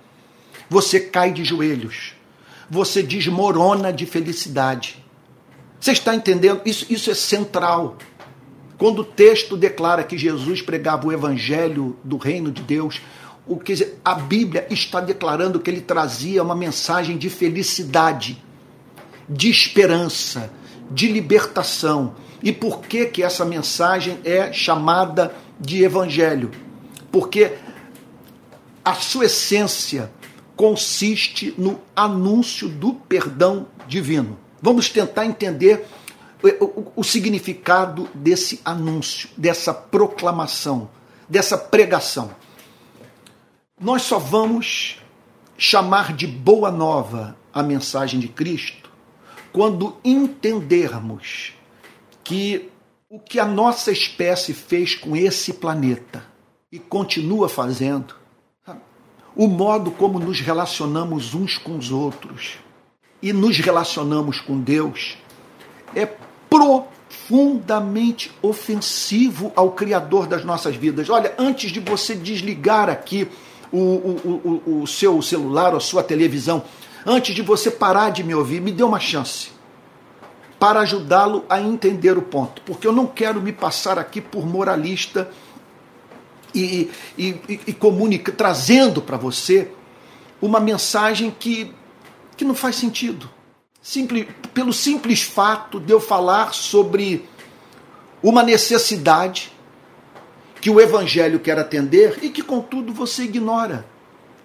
[0.69, 2.13] você cai de joelhos,
[2.69, 5.01] você desmorona de felicidade.
[5.79, 6.61] Você está entendendo?
[6.65, 7.97] Isso, isso é central.
[8.77, 13.01] Quando o texto declara que Jesus pregava o evangelho do reino de Deus,
[13.47, 18.43] o que a Bíblia está declarando que ele trazia uma mensagem de felicidade,
[19.29, 20.51] de esperança,
[20.93, 22.15] de libertação.
[22.43, 26.51] E por que que essa mensagem é chamada de evangelho?
[27.11, 27.57] Porque
[28.83, 30.11] a sua essência
[30.55, 34.37] consiste no anúncio do perdão divino.
[34.61, 35.87] Vamos tentar entender
[36.59, 40.89] o, o, significado desse anúncio, dessa proclamação,
[41.29, 42.31] dessa pregação.
[43.79, 44.99] Nós só vamos
[45.57, 48.80] chamar de boa nova a mensagem de Cristo
[49.51, 51.53] quando entendermos
[52.23, 52.69] que
[53.09, 56.23] o que a nossa espécie fez com esse planeta
[56.71, 58.15] e continua fazendo,
[59.35, 62.57] o modo como nos relacionamos uns com os outros,
[63.21, 65.17] e nos relacionamos com Deus
[65.93, 66.07] é
[66.49, 71.09] profundamente ofensivo ao Criador das nossas vidas.
[71.09, 73.27] Olha, antes de você desligar aqui
[73.71, 76.63] o, o, o, o seu celular ou a sua televisão,
[77.05, 79.49] antes de você parar de me ouvir, me dê uma chance
[80.59, 85.29] para ajudá-lo a entender o ponto, porque eu não quero me passar aqui por moralista
[86.53, 89.71] e, e, e, e comunica, trazendo para você
[90.39, 91.73] uma mensagem que
[92.41, 93.29] que não faz sentido.
[94.51, 97.29] Pelo simples fato de eu falar sobre
[98.21, 99.53] uma necessidade
[100.59, 103.85] que o Evangelho quer atender e que, contudo, você ignora.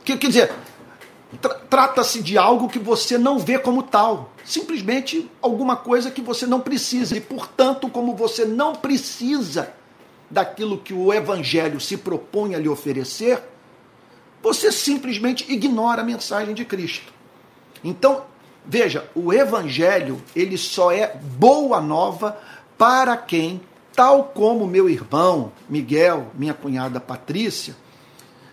[0.04, 0.52] Quer dizer,
[1.40, 4.32] tra trata-se de algo que você não vê como tal.
[4.44, 7.16] Simplesmente alguma coisa que você não precisa.
[7.16, 9.72] E, portanto, como você não precisa
[10.30, 13.42] daquilo que o Evangelho se propõe a lhe oferecer,
[14.42, 17.12] você simplesmente ignora a mensagem de Cristo.
[17.82, 18.24] Então,
[18.64, 22.38] veja, o evangelho, ele só é boa nova
[22.76, 23.60] para quem,
[23.92, 27.76] tal como meu irmão Miguel, minha cunhada Patrícia,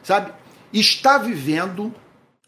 [0.02, 0.32] sabe,
[0.72, 1.94] está vivendo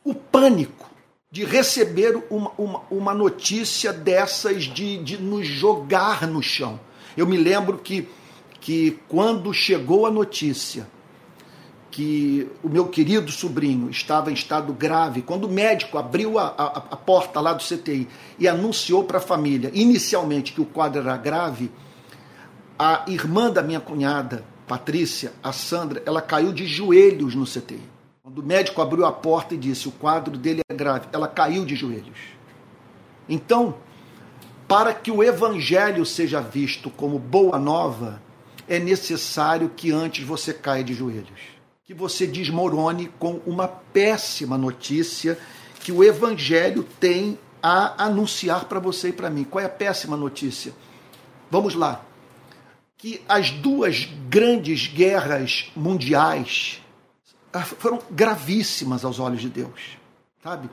[0.05, 0.85] o pânico
[1.31, 6.79] de receber uma, uma, uma notícia dessas de, de nos jogar no chão.
[7.17, 8.07] Eu me lembro que,
[8.61, 10.87] que quando chegou a notícia
[11.89, 16.65] que o meu querido sobrinho estava em estado grave, quando o médico abriu a, a,
[16.91, 21.17] a porta lá do CTI e anunciou para a família, inicialmente, que o quadro era
[21.17, 21.71] grave,
[22.77, 27.94] a irmã da minha cunhada, Patrícia, a Sandra, ela caiu de joelhos no CTI.
[28.35, 31.75] O médico abriu a porta e disse: o quadro dele é grave, ela caiu de
[31.75, 32.19] joelhos.
[33.27, 33.75] Então,
[34.67, 38.21] para que o evangelho seja visto como boa nova,
[38.67, 45.37] é necessário que antes você caia de joelhos que você desmorone com uma péssima notícia
[45.81, 49.43] que o Evangelho tem a anunciar para você e para mim.
[49.43, 50.73] Qual é a péssima notícia?
[51.49, 52.03] Vamos lá.
[52.97, 56.81] Que as duas grandes guerras mundiais
[57.63, 59.97] foram gravíssimas aos olhos de Deus,
[60.43, 60.69] sabe?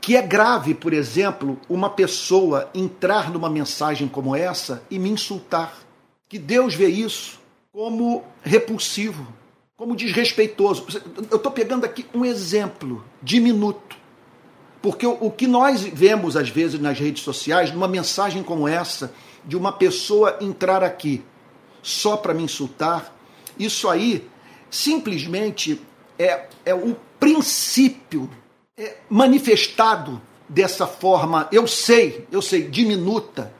[0.00, 5.74] Que é grave, por exemplo, uma pessoa entrar numa mensagem como essa e me insultar.
[6.28, 7.40] Que Deus vê isso
[7.72, 9.26] como repulsivo
[9.76, 10.86] como desrespeitoso.
[11.30, 13.96] Eu estou pegando aqui um exemplo diminuto.
[14.80, 19.12] Porque o, o que nós vemos às vezes nas redes sociais, numa mensagem como essa,
[19.44, 21.24] de uma pessoa entrar aqui
[21.82, 23.14] só para me insultar,
[23.58, 24.26] isso aí
[24.70, 25.80] simplesmente
[26.18, 28.30] é, é o princípio
[28.76, 33.52] é manifestado dessa forma, eu sei, eu sei, diminuta,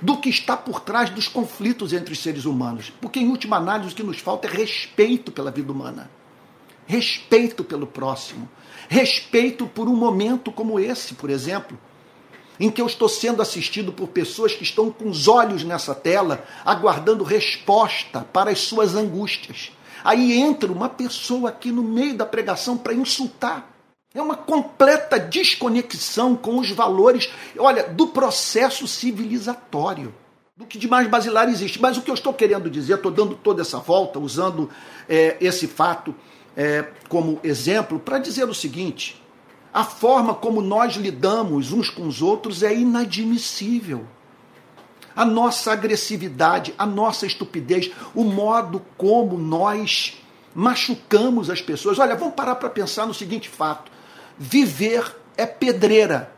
[0.00, 2.92] do que está por trás dos conflitos entre os seres humanos.
[3.00, 6.10] Porque, em última análise, o que nos falta é respeito pela vida humana,
[6.86, 8.48] respeito pelo próximo,
[8.88, 11.78] respeito por um momento como esse, por exemplo,
[12.58, 16.44] em que eu estou sendo assistido por pessoas que estão com os olhos nessa tela,
[16.64, 19.70] aguardando resposta para as suas angústias.
[20.06, 23.76] Aí entra uma pessoa aqui no meio da pregação para insultar
[24.14, 30.14] é uma completa desconexão com os valores, olha, do processo civilizatório,
[30.56, 31.82] do que de mais basilar existe.
[31.82, 34.70] Mas o que eu estou querendo dizer, estou dando toda essa volta, usando
[35.08, 36.14] é, esse fato
[36.56, 39.20] é, como exemplo, para dizer o seguinte:
[39.74, 44.06] a forma como nós lidamos uns com os outros é inadmissível.
[45.16, 50.18] A nossa agressividade, a nossa estupidez, o modo como nós
[50.54, 51.98] machucamos as pessoas.
[51.98, 53.90] Olha, vamos parar para pensar no seguinte fato:
[54.38, 56.32] viver é pedreira.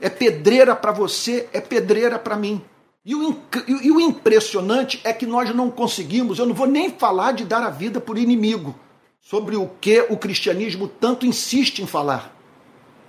[0.00, 2.60] É pedreira para você, é pedreira para mim.
[3.04, 7.32] E o, e o impressionante é que nós não conseguimos, eu não vou nem falar
[7.32, 8.74] de dar a vida por inimigo,
[9.20, 12.34] sobre o que o cristianismo tanto insiste em falar.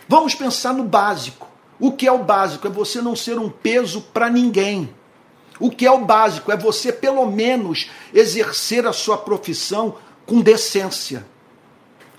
[0.07, 1.47] Vamos pensar no básico.
[1.79, 2.67] O que é o básico?
[2.67, 4.89] É você não ser um peso para ninguém.
[5.59, 6.51] O que é o básico?
[6.51, 11.25] É você, pelo menos, exercer a sua profissão com decência.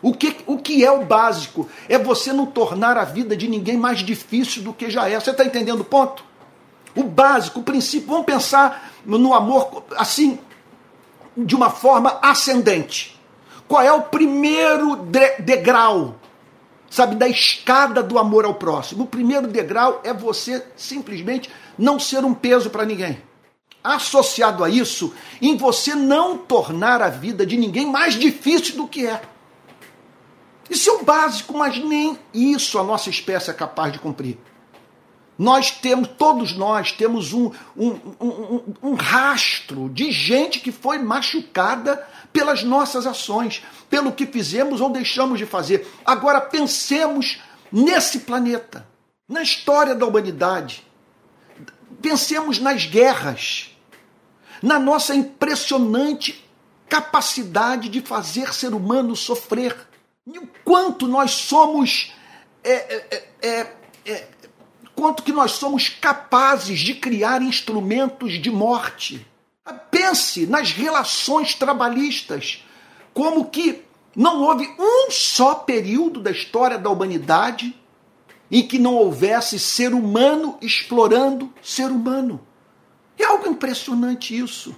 [0.01, 1.69] O que, o que é o básico?
[1.89, 5.19] É você não tornar a vida de ninguém mais difícil do que já é.
[5.19, 6.23] Você está entendendo o ponto?
[6.95, 8.09] O básico, o princípio.
[8.09, 10.39] Vamos pensar no amor assim,
[11.37, 13.19] de uma forma ascendente.
[13.67, 14.97] Qual é o primeiro
[15.39, 16.17] degrau,
[16.95, 19.03] sabe, da escada do amor ao próximo?
[19.03, 23.21] O primeiro degrau é você simplesmente não ser um peso para ninguém.
[23.83, 29.09] Associado a isso, em você não tornar a vida de ninguém mais difícil do que
[29.09, 29.21] é.
[30.71, 34.39] Isso é o básico, mas nem isso a nossa espécie é capaz de cumprir.
[35.37, 37.89] Nós temos, todos nós temos um, um,
[38.21, 44.91] um, um, rastro de gente que foi machucada pelas nossas ações, pelo que fizemos ou
[44.91, 45.87] deixamos de fazer.
[46.05, 48.85] Agora pensemos nesse planeta,
[49.29, 50.85] na história da humanidade.
[52.03, 53.71] Pensemos nas guerras,
[54.61, 56.45] na nossa impressionante
[56.89, 59.77] capacidade de fazer ser humano sofrer
[60.27, 62.13] e o quanto nós somos.
[62.65, 63.73] É, é, é,
[64.07, 64.29] é,
[64.97, 69.25] quanto que nós somos capazes de criar instrumentos de morte.
[69.91, 72.63] Pense nas relações trabalhistas,
[73.15, 73.83] como que
[74.15, 77.75] não houve um só período da história da humanidade
[78.51, 82.41] em que não houvesse ser humano explorando ser humano.
[83.19, 84.77] É algo impressionante isso.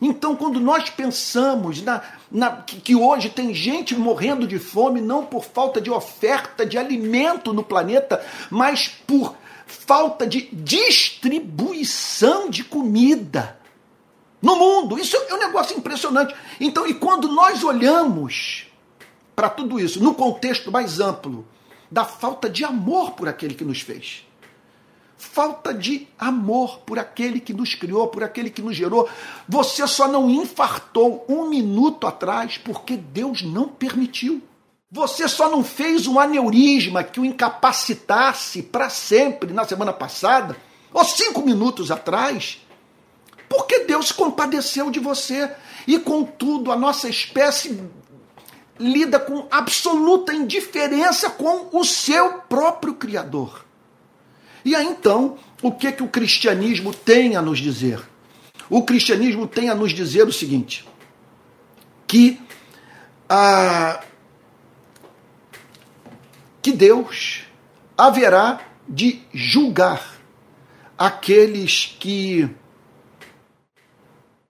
[0.00, 5.24] Então, quando nós pensamos na, na, que, que hoje tem gente morrendo de fome, não
[5.24, 13.57] por falta de oferta de alimento no planeta, mas por falta de distribuição de comida
[14.40, 14.98] no mundo.
[14.98, 16.34] Isso é um negócio impressionante.
[16.60, 18.66] Então, e quando nós olhamos
[19.34, 21.46] para tudo isso no contexto mais amplo
[21.90, 24.26] da falta de amor por aquele que nos fez,
[25.16, 29.08] falta de amor por aquele que nos criou, por aquele que nos gerou.
[29.48, 34.40] Você só não infartou um minuto atrás porque Deus não permitiu.
[34.90, 40.56] Você só não fez um aneurisma que o incapacitasse para sempre na semana passada,
[40.94, 42.58] ou cinco minutos atrás,
[43.48, 45.50] porque Deus compadeceu de você.
[45.86, 47.82] E contudo, a nossa espécie
[48.78, 53.64] lida com absoluta indiferença com o seu próprio Criador.
[54.64, 58.00] E aí então, o que, que o cristianismo tem a nos dizer?
[58.70, 60.86] O cristianismo tem a nos dizer o seguinte:
[62.06, 62.40] que,
[63.28, 64.02] ah,
[66.60, 67.42] que Deus
[67.96, 70.18] haverá de julgar
[70.96, 72.48] aqueles que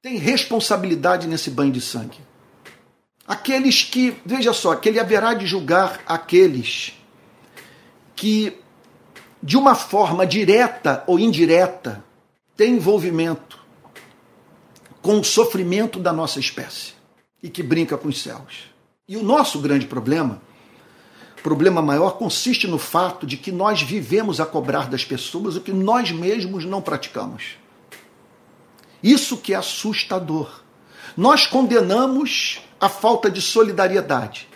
[0.02, 2.18] têm responsabilidade nesse banho de sangue.
[3.26, 6.94] Aqueles que, veja só, que ele haverá de julgar aqueles
[8.16, 8.58] que
[9.42, 12.04] de uma forma direta ou indireta,
[12.56, 13.58] tem envolvimento
[15.00, 16.94] com o sofrimento da nossa espécie
[17.42, 18.68] e que brinca com os céus.
[19.06, 20.42] E o nosso grande problema,
[21.42, 25.72] problema maior, consiste no fato de que nós vivemos a cobrar das pessoas o que
[25.72, 27.56] nós mesmos não praticamos.
[29.02, 30.62] Isso que é assustador.
[31.16, 34.48] Nós condenamos a falta de solidariedade.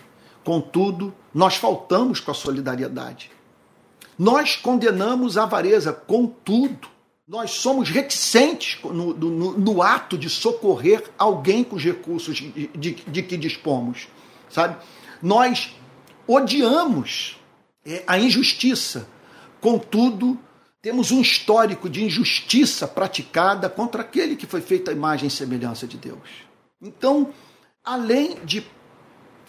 [0.43, 3.31] Contudo, nós faltamos com a solidariedade.
[4.17, 6.87] Nós condenamos a avareza, contudo,
[7.27, 12.91] nós somos reticentes no, no, no, ato de socorrer alguém com os recursos de, de,
[12.91, 14.07] de que dispomos,
[14.49, 14.77] sabe?
[15.21, 15.73] Nós
[16.27, 17.37] odiamos
[17.85, 19.07] é, a injustiça,
[19.61, 20.37] contudo,
[20.83, 25.87] temos um histórico de injustiça praticada contra aquele que foi feito à imagem e semelhança
[25.87, 26.19] de Deus.
[26.81, 27.29] Então,
[27.81, 28.67] além de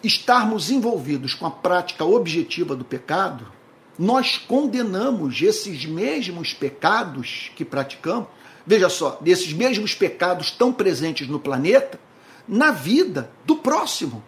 [0.01, 3.51] estarmos envolvidos com a prática objetiva do pecado,
[3.99, 8.29] nós condenamos esses mesmos pecados que praticamos,
[8.65, 11.99] veja só, desses mesmos pecados tão presentes no planeta,
[12.47, 14.23] na vida do próximo.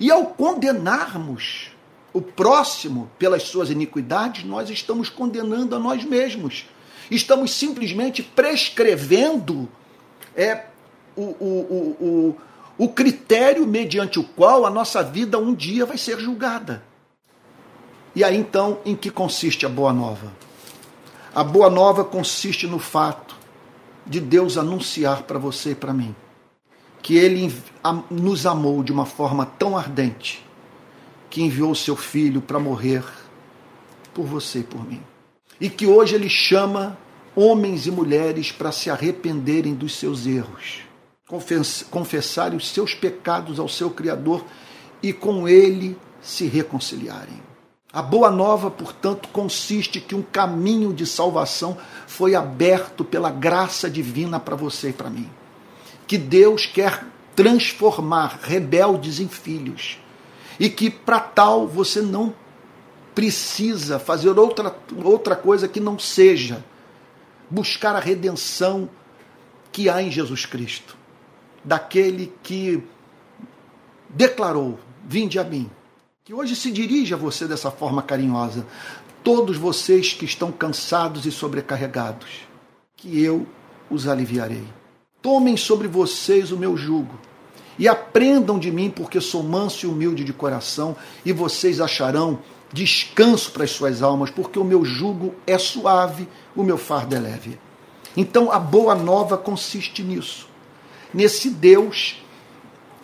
[0.00, 1.67] E ao condenarmos
[2.12, 6.66] o próximo pelas suas iniquidades, nós estamos condenando a nós mesmos.
[7.10, 9.68] Estamos simplesmente prescrevendo
[10.36, 10.66] é,
[11.16, 12.36] o, o, o,
[12.76, 16.82] o critério mediante o qual a nossa vida um dia vai ser julgada.
[18.14, 20.32] E aí então, em que consiste a boa nova?
[21.34, 23.36] A boa nova consiste no fato
[24.06, 26.14] de Deus anunciar para você e para mim
[27.02, 27.54] que Ele
[28.10, 30.44] nos amou de uma forma tão ardente
[31.30, 33.04] que enviou seu Filho para morrer
[34.14, 35.02] por você e por mim.
[35.60, 36.96] E que hoje Ele chama
[37.34, 40.80] homens e mulheres para se arrependerem dos seus erros,
[41.90, 44.44] confessarem os seus pecados ao seu Criador
[45.02, 47.48] e com Ele se reconciliarem.
[47.92, 54.38] A boa nova, portanto, consiste que um caminho de salvação foi aberto pela graça divina
[54.38, 55.28] para você e para mim.
[56.06, 59.98] Que Deus quer transformar rebeldes em filhos.
[60.58, 62.34] E que para tal você não
[63.14, 66.64] precisa fazer outra, outra coisa que não seja
[67.50, 68.88] buscar a redenção
[69.72, 70.96] que há em Jesus Cristo,
[71.64, 72.82] daquele que
[74.08, 75.70] declarou: Vinde a mim
[76.24, 78.66] que hoje se dirige a você dessa forma carinhosa.
[79.24, 82.46] Todos vocês que estão cansados e sobrecarregados,
[82.94, 83.46] que eu
[83.90, 84.64] os aliviarei.
[85.22, 87.18] Tomem sobre vocês o meu jugo
[87.78, 92.40] e aprendam de mim, porque sou manso e humilde de coração, e vocês acharão
[92.72, 97.18] descanso para as suas almas, porque o meu jugo é suave, o meu fardo é
[97.18, 97.58] leve.
[98.16, 100.48] Então a boa nova consiste nisso,
[101.14, 102.22] nesse Deus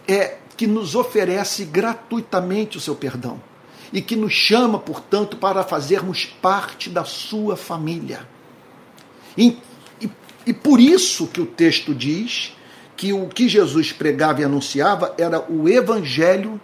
[0.06, 3.40] é que nos oferece gratuitamente o seu perdão
[3.92, 8.28] e que nos chama, portanto, para fazermos parte da sua família.
[9.36, 9.56] E,
[10.00, 10.10] e,
[10.46, 12.52] e, por isso que o texto diz
[12.96, 16.60] que o que Jesus pregava e anunciava era o evangelho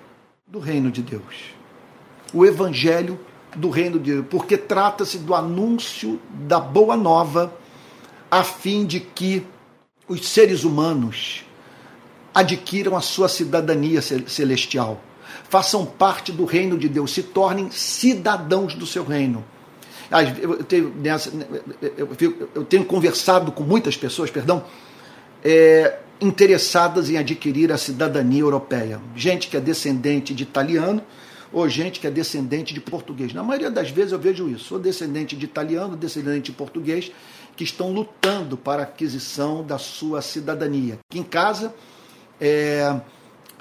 [0.47, 1.55] do reino de Deus.
[2.33, 3.18] O evangelho
[3.57, 7.53] do reino de Deus, porque trata-se do anúncio da boa nova,
[8.31, 9.45] a fim de que
[10.09, 11.45] os seres humanos
[12.33, 15.03] adquiram a sua cidadania celestial,
[15.49, 19.45] façam parte do reino de Deus, se tornem cidadãos do seu reino.
[20.41, 20.93] Eu tenho,
[22.55, 24.64] eu tenho conversado com muitas pessoas, perdão,
[25.45, 29.00] é, interessadas em adquirir a cidadania europeia.
[29.16, 31.02] Gente que é descendente de italiano
[31.52, 33.32] ou gente que é descendente de português.
[33.32, 34.64] Na maioria das vezes eu vejo isso.
[34.64, 37.10] Sou descendente de italiano, descendente de português,
[37.56, 40.98] que estão lutando para a aquisição da sua cidadania.
[41.10, 41.74] Aqui em casa
[42.40, 43.00] é,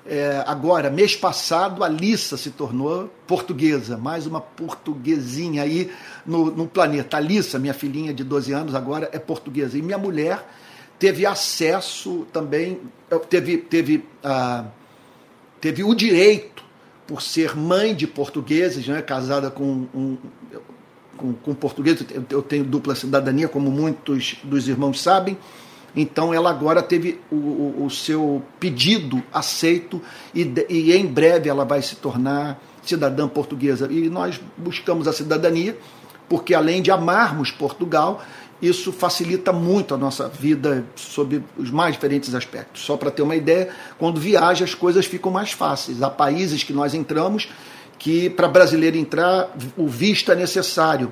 [0.05, 5.91] é, agora, mês passado, a Lissa se tornou portuguesa, mais uma portuguesinha aí
[6.25, 7.17] no, no planeta.
[7.17, 9.77] A Lissa, minha filhinha de 12 anos, agora é portuguesa.
[9.77, 10.45] E minha mulher
[10.99, 12.79] teve acesso também,
[13.29, 14.65] teve, teve, ah,
[15.61, 16.63] teve o direito,
[17.07, 20.17] por ser mãe de portugueses, né, casada com um,
[21.17, 25.37] com, com português, eu tenho dupla cidadania, como muitos dos irmãos sabem,
[25.95, 30.01] então ela agora teve o, o, o seu pedido aceito
[30.35, 33.87] e, e em breve ela vai se tornar cidadã portuguesa.
[33.91, 35.75] E nós buscamos a cidadania
[36.29, 38.23] porque além de amarmos Portugal,
[38.61, 42.83] isso facilita muito a nossa vida sob os mais diferentes aspectos.
[42.83, 46.01] Só para ter uma ideia, quando viaja as coisas ficam mais fáceis.
[46.01, 47.49] Há países que nós entramos
[47.97, 51.11] que para brasileiro entrar o visto é necessário.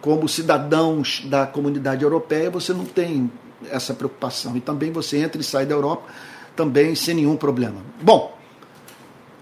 [0.00, 3.30] Como cidadãos da comunidade europeia, você não tem
[3.70, 4.54] essa preocupação.
[4.54, 6.04] E também você entra e sai da Europa
[6.54, 7.76] também sem nenhum problema.
[8.02, 8.36] Bom,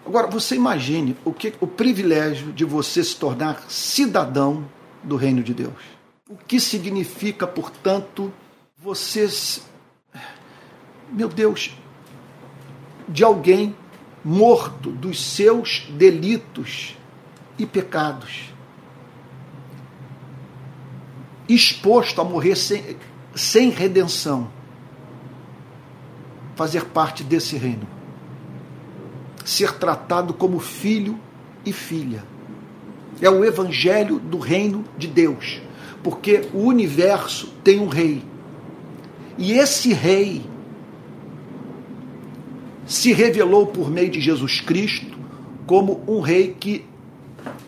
[0.07, 4.64] agora você imagine o que o privilégio de você se tornar cidadão
[5.03, 6.02] do reino de Deus.
[6.33, 8.33] O que significa, portanto,
[8.78, 9.62] vocês
[11.12, 11.76] meu Deus,
[13.07, 13.76] de alguém
[14.24, 16.97] morto dos seus delitos
[17.59, 18.51] e pecados,
[21.47, 22.97] exposto a morrer sem,
[23.35, 24.51] sem redenção,
[26.57, 27.87] fazer parte desse reino,
[29.45, 31.20] ser tratado como filho
[31.62, 32.24] e filha.
[33.20, 35.61] É o evangelho do reino de Deus,
[36.03, 38.23] porque o universo tem um rei.
[39.39, 40.43] E esse rei
[42.87, 45.19] se revelou por meio de Jesus Cristo
[45.67, 46.85] como um rei que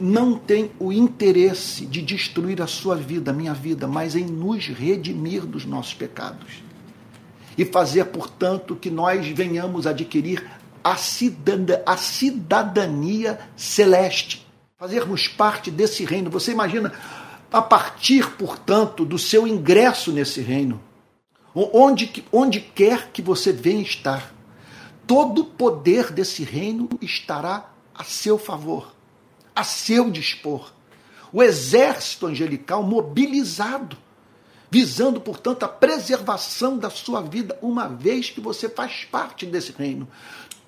[0.00, 4.66] não tem o interesse de destruir a sua vida, a minha vida, mas em nos
[4.66, 6.62] redimir dos nossos pecados.
[7.56, 10.44] E fazer, portanto, que nós venhamos adquirir
[10.82, 14.46] a, cidadania, a cidadania celeste.
[14.76, 16.28] Fazermos parte desse reino.
[16.30, 16.92] Você imagina,
[17.54, 20.80] a partir, portanto, do seu ingresso nesse reino,
[21.54, 24.34] onde, onde quer que você venha estar,
[25.06, 28.94] todo o poder desse reino estará a seu favor
[29.54, 30.72] a seu dispor.
[31.32, 33.96] O exército angelical mobilizado,
[34.70, 40.08] visando, portanto, a preservação da sua vida, uma vez que você faz parte desse reino.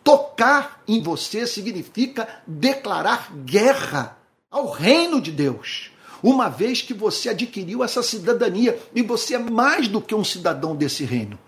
[0.05, 4.17] Tocar em você significa declarar guerra
[4.51, 5.91] ao reino de Deus.
[6.29, 10.75] Uma vez que você adquiriu essa cidadania e você é mais do que um cidadão
[10.75, 11.39] desse reino.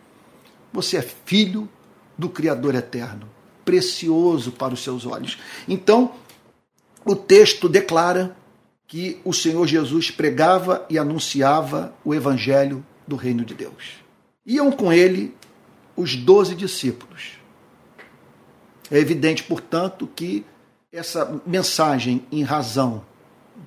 [0.73, 1.69] Você é filho
[2.17, 3.29] do Criador eterno,
[3.65, 5.37] precioso para os seus olhos.
[5.67, 6.13] Então,
[7.05, 8.37] o texto declara
[8.87, 13.97] que o Senhor Jesus pregava e anunciava o evangelho do reino de Deus.
[14.47, 15.35] Iam com ele
[15.97, 17.33] os doze discípulos.
[18.93, 20.47] É evidente, portanto, que
[20.93, 23.08] essa mensagem, em razão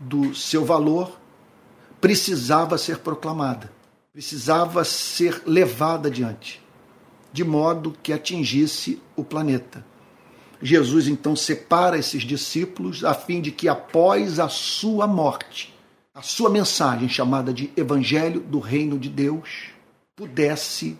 [0.01, 1.19] do seu valor,
[2.01, 3.71] precisava ser proclamada,
[4.11, 6.61] precisava ser levada adiante,
[7.31, 9.85] de modo que atingisse o planeta.
[10.61, 15.73] Jesus então separa esses discípulos a fim de que, após a sua morte,
[16.13, 19.69] a sua mensagem, chamada de Evangelho do Reino de Deus,
[20.15, 20.97] pudesse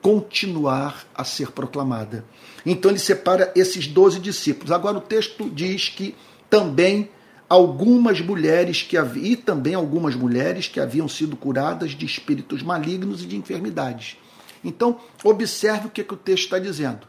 [0.00, 2.24] continuar a ser proclamada.
[2.64, 4.72] Então ele separa esses doze discípulos.
[4.72, 6.14] Agora o texto diz que
[6.50, 7.10] também
[7.48, 13.22] algumas mulheres que haviam, e também algumas mulheres que haviam sido curadas de espíritos malignos
[13.22, 14.16] e de enfermidades.
[14.64, 17.06] Então, observe o que, que o texto está dizendo.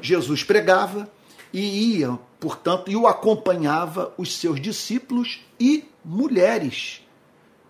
[0.00, 1.10] Jesus pregava
[1.52, 7.02] e ia, portanto, e o acompanhava os seus discípulos e mulheres.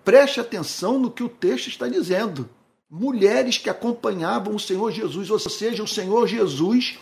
[0.04, 2.48] Preste atenção no que o texto está dizendo
[2.90, 6.98] mulheres que acompanhavam o Senhor Jesus, ou seja, o Senhor Jesus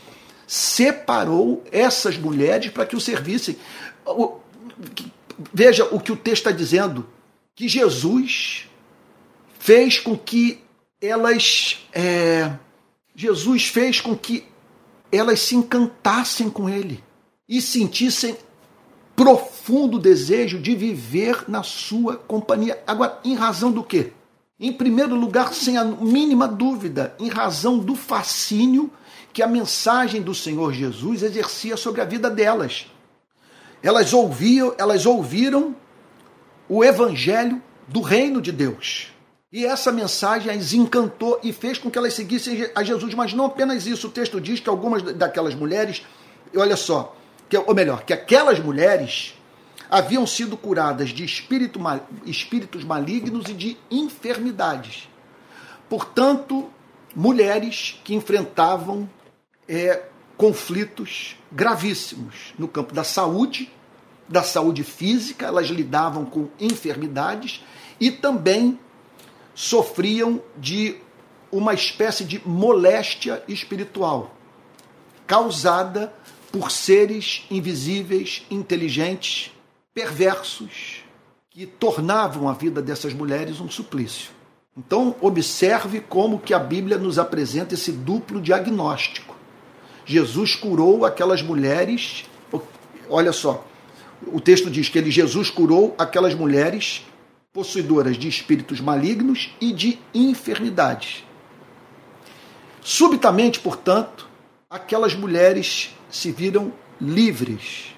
[0.46, 3.56] separou essas mulheres para que o servissem.
[5.52, 7.06] Veja o que o texto está dizendo:
[7.54, 8.68] que Jesus
[9.58, 10.60] fez com que
[11.00, 11.86] elas.
[11.92, 12.52] É,
[13.14, 14.44] Jesus fez com que
[15.10, 17.02] elas se encantassem com ele
[17.48, 18.36] e sentissem
[19.16, 22.80] profundo desejo de viver na sua companhia.
[22.86, 24.12] Agora, em razão do quê?
[24.60, 28.90] Em primeiro lugar, sem a mínima dúvida, em razão do fascínio
[29.32, 32.86] que a mensagem do Senhor Jesus exercia sobre a vida delas.
[33.82, 35.74] Elas ouviam, elas ouviram
[36.68, 39.12] o evangelho do reino de Deus.
[39.50, 43.14] E essa mensagem as encantou e fez com que elas seguissem a Jesus.
[43.14, 46.04] Mas não apenas isso, o texto diz que algumas daquelas mulheres,
[46.54, 47.16] olha só,
[47.48, 49.34] que, ou melhor, que aquelas mulheres
[49.90, 51.80] haviam sido curadas de espírito,
[52.26, 55.08] espíritos malignos e de enfermidades.
[55.88, 56.70] Portanto,
[57.16, 59.08] mulheres que enfrentavam
[59.66, 60.02] é,
[60.38, 63.70] conflitos gravíssimos no campo da saúde,
[64.28, 67.62] da saúde física, elas lidavam com enfermidades
[68.00, 68.78] e também
[69.54, 70.96] sofriam de
[71.50, 74.34] uma espécie de moléstia espiritual
[75.26, 76.14] causada
[76.52, 79.50] por seres invisíveis, inteligentes,
[79.92, 81.02] perversos
[81.50, 84.30] que tornavam a vida dessas mulheres um suplício.
[84.76, 89.37] Então, observe como que a Bíblia nos apresenta esse duplo diagnóstico.
[90.08, 92.24] Jesus curou aquelas mulheres,
[93.10, 93.62] olha só,
[94.26, 97.04] o texto diz que ele Jesus curou aquelas mulheres
[97.52, 101.24] possuidoras de espíritos malignos e de enfermidades.
[102.80, 104.26] Subitamente, portanto,
[104.70, 107.94] aquelas mulheres se viram livres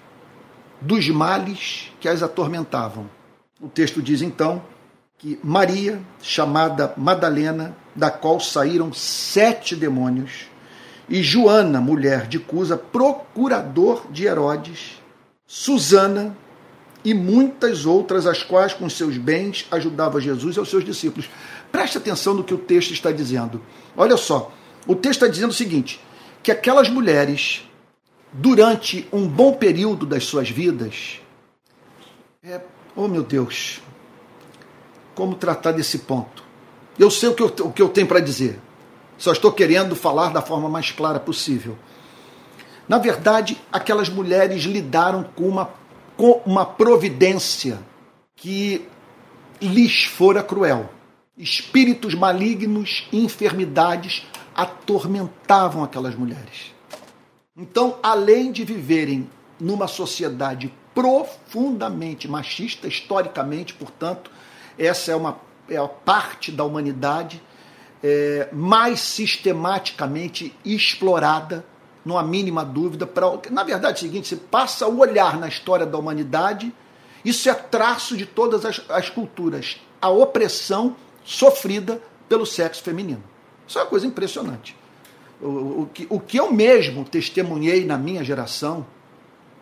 [0.80, 3.08] dos males que as atormentavam.
[3.60, 4.60] O texto diz então
[5.16, 10.49] que Maria, chamada Madalena, da qual saíram sete demônios,
[11.10, 15.02] e Joana, mulher de Cusa, procurador de Herodes,
[15.44, 16.36] Susana
[17.04, 21.28] e muitas outras, as quais com seus bens ajudava Jesus e os seus discípulos.
[21.72, 23.60] Preste atenção no que o texto está dizendo.
[23.96, 24.52] Olha só,
[24.86, 26.00] o texto está dizendo o seguinte:
[26.44, 27.68] que aquelas mulheres
[28.32, 31.20] durante um bom período das suas vidas,
[32.40, 32.60] é,
[32.94, 33.82] oh meu Deus,
[35.14, 36.44] como tratar desse ponto?
[36.96, 38.60] Eu sei o que eu, o que eu tenho para dizer,
[39.20, 41.76] só estou querendo falar da forma mais clara possível.
[42.88, 45.70] Na verdade, aquelas mulheres lidaram com uma,
[46.16, 47.78] com uma providência
[48.34, 48.88] que
[49.60, 50.88] lhes fora cruel.
[51.36, 56.74] Espíritos malignos e enfermidades atormentavam aquelas mulheres.
[57.54, 59.28] Então, além de viverem
[59.60, 64.30] numa sociedade profundamente machista, historicamente, portanto,
[64.78, 67.40] essa é uma é a parte da humanidade
[68.02, 71.64] é, mais sistematicamente explorada,
[72.04, 73.06] não há mínima dúvida.
[73.06, 76.72] Pra, na verdade, é o seguinte: você passa o olhar na história da humanidade,
[77.24, 79.80] isso é traço de todas as, as culturas.
[80.00, 83.22] A opressão sofrida pelo sexo feminino.
[83.68, 84.74] Isso é uma coisa impressionante
[85.40, 88.86] o, o, que, o que eu mesmo testemunhei na minha geração,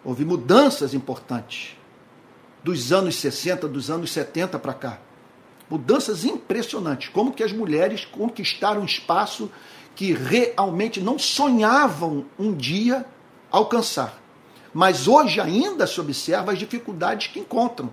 [0.04, 1.76] houve mudanças importantes
[2.62, 4.98] dos anos 60, dos anos 70 para cá.
[5.70, 9.50] Mudanças impressionantes, como que as mulheres conquistaram um espaço
[9.94, 13.04] que realmente não sonhavam um dia
[13.50, 14.20] alcançar.
[14.72, 17.92] Mas hoje ainda se observa as dificuldades que encontram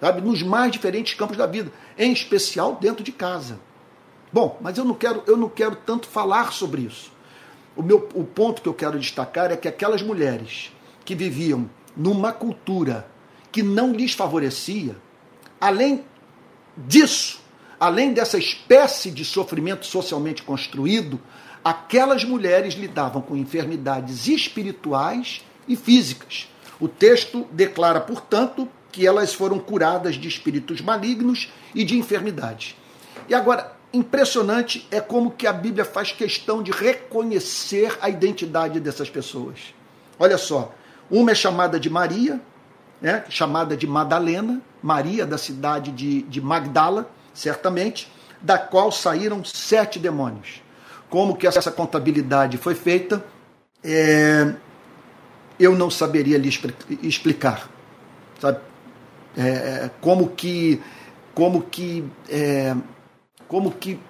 [0.00, 0.20] sabe?
[0.22, 3.60] Nos mais diferentes campos da vida, em especial dentro de casa.
[4.32, 7.12] Bom, mas eu não quero, eu não quero tanto falar sobre isso.
[7.76, 10.72] O, meu, o ponto que eu quero destacar é que aquelas mulheres
[11.04, 13.06] que viviam numa cultura
[13.52, 14.96] que não lhes favorecia,
[15.60, 16.04] além
[16.86, 17.40] disso,
[17.78, 21.20] além dessa espécie de sofrimento socialmente construído,
[21.64, 26.48] aquelas mulheres lidavam com enfermidades espirituais e físicas.
[26.78, 32.74] O texto declara, portanto, que elas foram curadas de espíritos malignos e de enfermidades.
[33.28, 39.08] E agora, impressionante é como que a Bíblia faz questão de reconhecer a identidade dessas
[39.08, 39.74] pessoas.
[40.18, 40.74] Olha só,
[41.10, 42.40] uma é chamada de Maria,
[43.00, 48.10] né, chamada de Madalena, Maria da cidade de, de Magdala, certamente,
[48.40, 50.62] da qual saíram sete demônios.
[51.08, 53.24] Como que essa contabilidade foi feita,
[53.82, 54.54] é,
[55.58, 56.48] eu não saberia lhe
[57.02, 57.68] explicar.
[58.40, 58.60] Sabe?
[59.36, 60.80] É, como que,
[61.34, 62.74] como que, é,
[63.46, 64.00] como que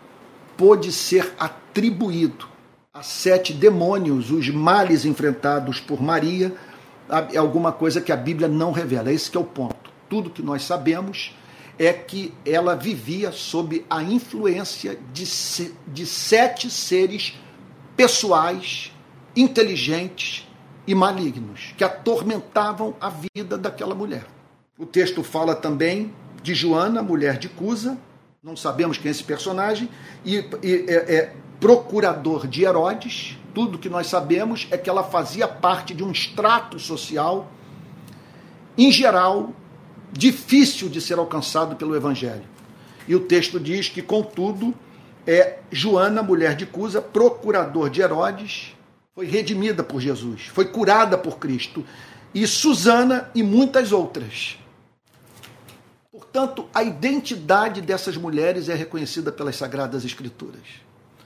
[0.56, 2.48] pôde ser atribuído
[2.92, 6.52] a sete demônios os males enfrentados por Maria
[7.32, 9.12] é alguma coisa que a Bíblia não revela.
[9.12, 9.79] Esse é o ponto.
[10.10, 11.34] Tudo que nós sabemos
[11.78, 15.24] é que ela vivia sob a influência de,
[15.86, 17.38] de sete seres
[17.96, 18.92] pessoais,
[19.34, 20.46] inteligentes
[20.86, 24.26] e malignos, que atormentavam a vida daquela mulher.
[24.76, 27.96] O texto fala também de Joana, mulher de Cusa,
[28.42, 29.88] não sabemos quem é esse personagem,
[30.24, 35.46] e, e é, é procurador de Herodes, tudo que nós sabemos é que ela fazia
[35.46, 37.50] parte de um extrato social,
[38.76, 39.52] em geral,
[40.12, 42.44] difícil de ser alcançado pelo Evangelho.
[43.06, 44.74] E o texto diz que, contudo,
[45.26, 48.74] é Joana, mulher de Cusa, procurador de Herodes,
[49.14, 51.84] foi redimida por Jesus, foi curada por Cristo,
[52.34, 54.56] e Susana e muitas outras.
[56.12, 60.62] Portanto, a identidade dessas mulheres é reconhecida pelas Sagradas Escrituras.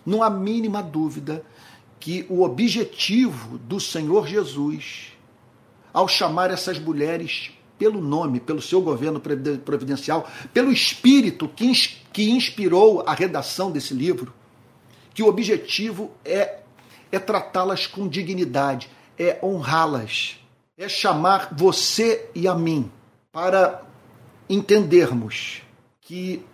[0.04, 1.44] Não há mínima dúvida
[2.00, 5.12] que o objetivo do Senhor Jesus,
[5.92, 9.20] ao chamar essas mulheres pelo nome, pelo seu governo
[9.64, 11.72] providencial, pelo espírito que,
[12.12, 14.32] que inspirou a redação desse livro,
[15.12, 16.60] que o objetivo é,
[17.10, 20.38] é tratá-las com dignidade, é honrá-las,
[20.76, 22.90] é chamar você e a mim
[23.32, 23.82] para
[24.48, 25.62] entendermos
[26.00, 26.44] que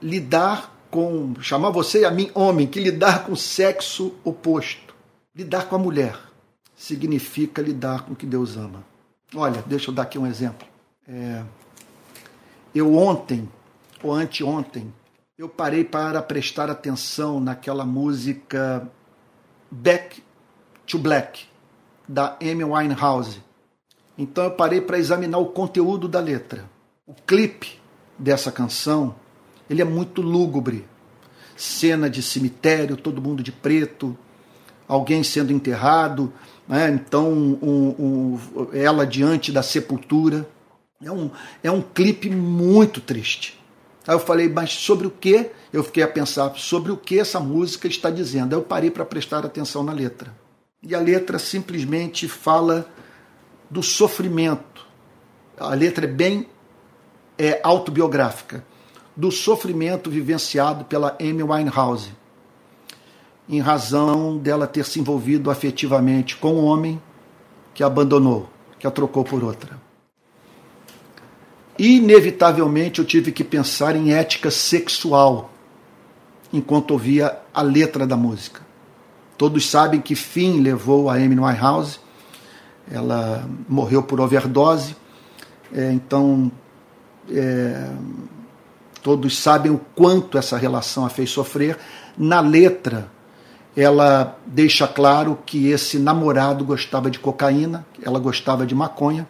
[0.00, 4.94] lidar com chamar você e a mim homem, que lidar com o sexo oposto,
[5.34, 6.18] lidar com a mulher,
[6.76, 8.84] significa lidar com o que Deus ama.
[9.34, 10.66] Olha, deixa eu dar aqui um exemplo.
[11.08, 11.42] É,
[12.74, 13.48] eu ontem,
[14.02, 14.92] ou anteontem,
[15.36, 18.88] eu parei para prestar atenção naquela música
[19.70, 20.22] Back
[20.86, 21.46] to Black,
[22.06, 23.42] da Amy Winehouse.
[24.16, 26.70] Então eu parei para examinar o conteúdo da letra.
[27.04, 27.80] O clipe
[28.16, 29.16] dessa canção
[29.68, 30.86] ele é muito lúgubre.
[31.56, 34.16] Cena de cemitério, todo mundo de preto,
[34.86, 36.32] alguém sendo enterrado,
[36.68, 36.90] né?
[36.90, 40.48] então um, um, ela diante da sepultura.
[41.02, 41.30] É um,
[41.62, 43.60] é um clipe muito triste.
[44.06, 45.50] Aí eu falei, mas sobre o que?
[45.72, 48.54] Eu fiquei a pensar sobre o que essa música está dizendo.
[48.54, 50.34] Aí eu parei para prestar atenção na letra.
[50.82, 52.86] E a letra simplesmente fala
[53.70, 54.86] do sofrimento.
[55.58, 56.48] A letra é bem
[57.38, 58.64] é, autobiográfica
[59.16, 62.10] do sofrimento vivenciado pela Amy Winehouse,
[63.48, 67.00] em razão dela ter se envolvido afetivamente com um homem
[67.74, 69.78] que a abandonou, que a trocou por outra.
[71.78, 75.50] Inevitavelmente eu tive que pensar em ética sexual
[76.52, 78.60] enquanto ouvia a letra da música.
[79.36, 81.98] Todos sabem que fim levou a Amy Winehouse.
[82.90, 84.94] Ela morreu por overdose.
[85.72, 86.52] É, então,
[87.28, 87.90] é,
[89.02, 91.76] todos sabem o quanto essa relação a fez sofrer.
[92.16, 93.10] Na letra,
[93.76, 99.28] ela deixa claro que esse namorado gostava de cocaína, ela gostava de maconha,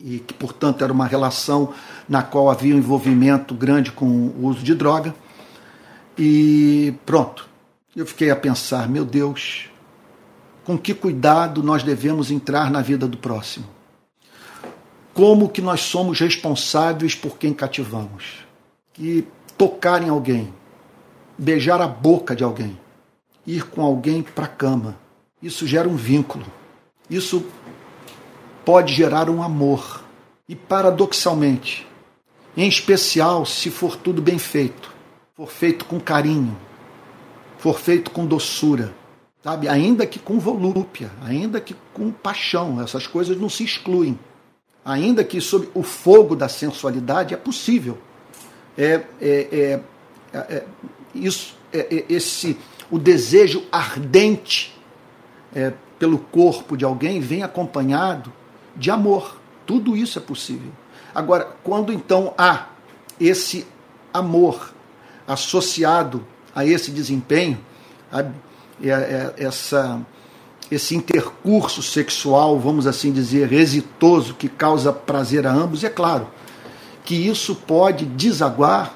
[0.00, 1.72] e que, portanto, era uma relação
[2.08, 5.14] na qual havia um envolvimento grande com o uso de droga.
[6.18, 7.48] E pronto.
[7.96, 9.70] Eu fiquei a pensar, meu Deus,
[10.64, 13.66] com que cuidado nós devemos entrar na vida do próximo?
[15.14, 18.44] Como que nós somos responsáveis por quem cativamos?
[18.94, 19.26] que
[19.58, 20.54] tocar em alguém,
[21.36, 22.78] beijar a boca de alguém,
[23.46, 24.96] ir com alguém para a cama,
[25.42, 26.46] isso gera um vínculo.
[27.08, 27.44] Isso
[28.64, 30.02] pode gerar um amor.
[30.48, 31.86] E paradoxalmente,
[32.56, 34.92] em especial se for tudo bem feito,
[35.34, 36.56] for feito com carinho,
[37.58, 38.94] for feito com doçura,
[39.42, 39.68] sabe?
[39.68, 44.18] Ainda que com volúpia, ainda que com paixão, essas coisas não se excluem.
[44.84, 47.98] ainda que sob o fogo da sensualidade, é possível.
[48.76, 49.80] É, é,
[50.32, 50.64] é, é
[51.14, 52.58] isso, é, é, esse,
[52.90, 54.74] o desejo ardente
[55.54, 58.32] é, pelo corpo de alguém vem acompanhado
[58.76, 59.38] de amor.
[59.66, 60.70] Tudo isso é possível.
[61.14, 62.66] Agora, quando então há
[63.20, 63.66] esse
[64.12, 64.72] amor
[65.26, 67.58] associado a esse desempenho,
[68.12, 68.24] a,
[69.36, 70.04] essa
[70.70, 76.28] esse intercurso sexual, vamos assim dizer, exitoso, que causa prazer a ambos, é claro
[77.04, 78.94] que isso pode desaguar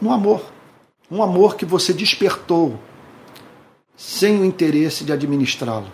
[0.00, 0.42] no amor.
[1.10, 2.78] Um amor que você despertou
[3.96, 5.90] sem o interesse de administrá-lo,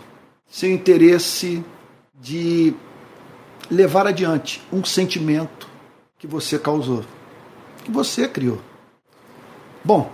[0.47, 1.63] sem o interesse
[2.19, 2.73] de
[3.71, 5.67] levar adiante um sentimento
[6.19, 7.03] que você causou,
[7.83, 8.59] que você criou.
[9.83, 10.11] Bom,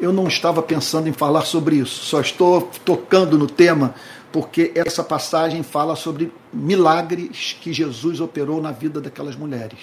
[0.00, 3.94] eu não estava pensando em falar sobre isso, só estou tocando no tema
[4.30, 9.78] porque essa passagem fala sobre milagres que Jesus operou na vida daquelas mulheres.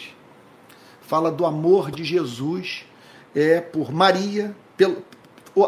[1.01, 2.85] Fala do amor de Jesus
[3.33, 5.03] é, por Maria, pelo,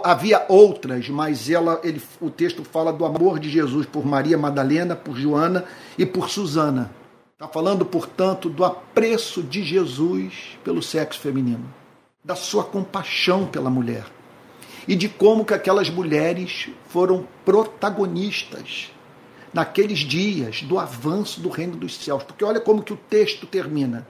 [0.04, 4.96] havia outras, mas ela, ele, o texto fala do amor de Jesus por Maria Madalena,
[4.96, 5.64] por Joana
[5.98, 6.92] e por Susana.
[7.34, 11.72] Está falando, portanto, do apreço de Jesus pelo sexo feminino,
[12.24, 14.06] da sua compaixão pela mulher
[14.88, 18.92] e de como que aquelas mulheres foram protagonistas
[19.54, 22.24] naqueles dias do avanço do reino dos céus.
[22.24, 24.08] Porque olha como que o texto termina.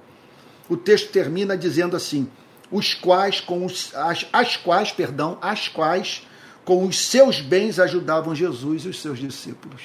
[0.69, 2.29] O texto termina dizendo assim:
[2.71, 6.25] os quais com os as, as quais, perdão, as quais
[6.65, 9.81] com os seus bens ajudavam Jesus e os seus discípulos.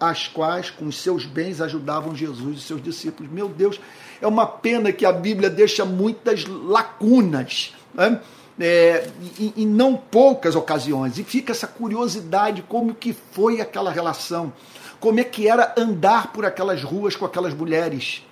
[0.00, 3.30] As quais com os seus bens ajudavam Jesus e os seus discípulos.
[3.30, 3.80] Meu Deus,
[4.20, 7.72] é uma pena que a Bíblia deixa muitas lacunas.
[7.94, 8.20] Né?
[8.60, 9.08] é,
[9.38, 11.18] em, em, não poucas ocasiões.
[11.18, 14.52] E fica essa curiosidade como que foi aquela relação,
[15.00, 18.24] como é que era andar por aquelas ruas com aquelas mulheres.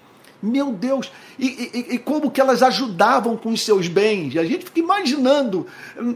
[0.42, 4.36] Meu Deus, e, e, e, como que elas ajudavam com os seus bens.
[4.38, 5.66] A gente fica imaginando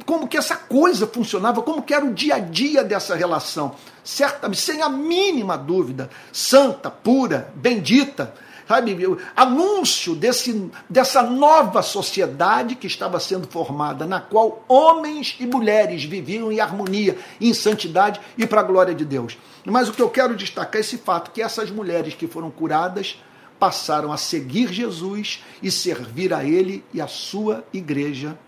[0.06, 3.74] como que essa coisa funcionava, como que era o dia a dia dessa relação.
[4.02, 8.34] Certamente, sem a mínima dúvida, santa, pura, bendita,
[8.66, 8.96] sabe,
[9.36, 16.50] anúncio desse, dessa nova sociedade que estava sendo formada, na qual homens e mulheres viviam
[16.50, 19.36] em harmonia, em santidade e para a glória de Deus.
[19.64, 23.18] Mas o que eu quero destacar é esse fato que essas mulheres que foram curadas
[23.58, 28.38] passaram a seguir Jesus e servir a ele e a sua igreja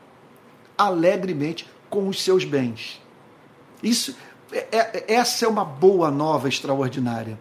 [0.76, 3.00] alegremente com os seus bens.
[3.82, 4.16] Isso,
[4.52, 7.38] é, é, essa é uma boa nova extraordinária.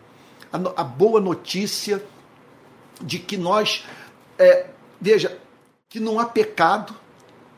[0.51, 2.03] A, a boa notícia
[3.01, 3.85] de que nós,
[4.37, 4.67] é,
[4.99, 5.37] veja,
[5.89, 6.95] que não há pecado,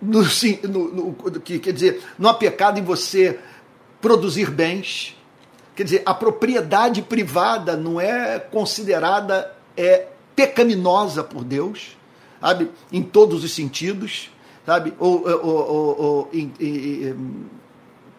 [0.01, 0.21] no,
[0.63, 3.39] no, no, que, quer dizer, não há pecado em você
[4.01, 5.15] produzir bens.
[5.75, 11.95] Quer dizer, a propriedade privada não é considerada é, pecaminosa por Deus,
[12.41, 12.69] sabe?
[12.91, 14.29] Em todos os sentidos,
[14.65, 14.93] sabe?
[14.99, 16.31] Ou, ou, ou, ou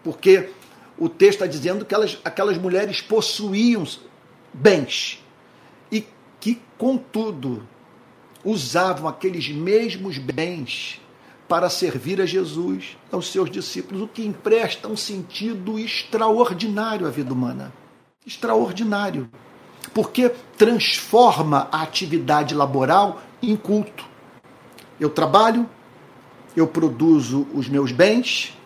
[0.03, 0.49] porque
[0.97, 3.85] o texto está dizendo que elas, aquelas mulheres possuíam
[4.55, 5.21] bens
[6.41, 7.67] que, contudo,
[8.45, 11.01] usavam aqueles mesmos bens
[11.49, 17.33] para servir a Jesus, aos seus discípulos, o que empresta um sentido extraordinário à vida
[17.33, 17.73] humana.
[18.27, 19.31] Extraordinário.
[19.93, 24.05] Porque transforma a atividade laboral em culto.
[24.99, 25.69] Eu trabalho,
[26.57, 28.57] eu produzo os meus bens,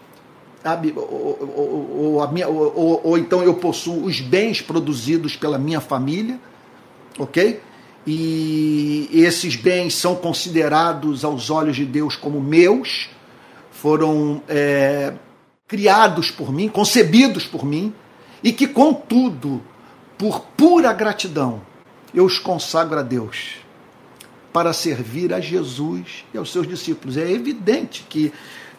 [0.96, 6.38] ou, ou, ou, minha, ou, então eu possuo os bens produzidos pela minha família
[7.18, 7.60] ok?
[8.06, 13.08] E esses bens são considerados aos olhos de Deus como meus,
[13.70, 15.12] foram é,
[15.68, 17.94] criados por mim, concebidos por mim,
[18.42, 19.62] e que, contudo,
[20.18, 21.62] por pura gratidão,
[22.14, 23.56] eu os consagro a Deus
[24.52, 27.16] para servir a Jesus e aos seus discípulos.
[27.16, 28.32] É evidente que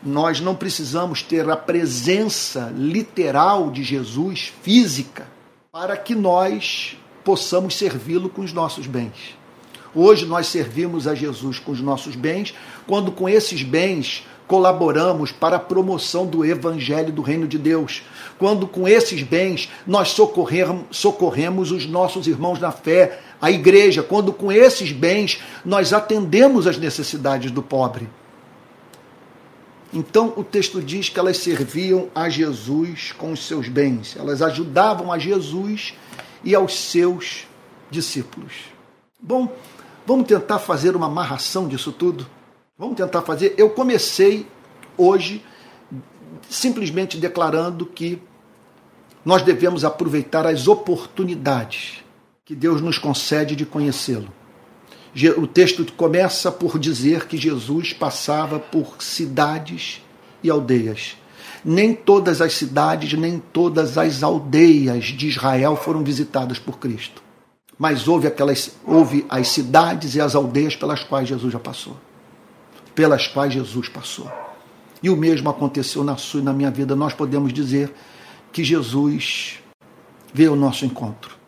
[0.03, 5.27] nós não precisamos ter a presença literal de Jesus física
[5.71, 9.35] para que nós possamos servi-lo com os nossos bens.
[9.95, 12.53] Hoje nós servimos a Jesus com os nossos bens,
[12.85, 18.03] quando com esses bens colaboramos para a promoção do evangelho do reino de Deus.
[18.37, 24.31] Quando com esses bens nós socorremos, socorremos os nossos irmãos na fé, a igreja, quando
[24.31, 28.07] com esses bens nós atendemos as necessidades do pobre.
[29.91, 35.11] Então o texto diz que elas serviam a Jesus com os seus bens, elas ajudavam
[35.11, 35.95] a Jesus
[36.43, 37.47] e aos seus
[37.89, 38.53] discípulos.
[39.19, 39.51] Bom,
[40.05, 42.27] vamos tentar fazer uma amarração disso tudo?
[42.77, 43.53] Vamos tentar fazer.
[43.55, 44.47] Eu comecei
[44.97, 45.43] hoje
[46.49, 48.19] simplesmente declarando que
[49.23, 52.03] nós devemos aproveitar as oportunidades
[52.43, 54.27] que Deus nos concede de conhecê-lo.
[55.37, 60.01] O texto começa por dizer que Jesus passava por cidades
[60.41, 61.15] e aldeias.
[61.63, 67.21] Nem todas as cidades, nem todas as aldeias de Israel foram visitadas por Cristo.
[67.77, 71.95] Mas houve aquelas, houve as cidades e as aldeias pelas quais Jesus já passou.
[72.95, 74.31] Pelas quais Jesus passou.
[75.01, 76.95] E o mesmo aconteceu na sua e na minha vida.
[76.95, 77.93] Nós podemos dizer
[78.51, 79.59] que Jesus
[80.33, 81.43] veio ao nosso encontro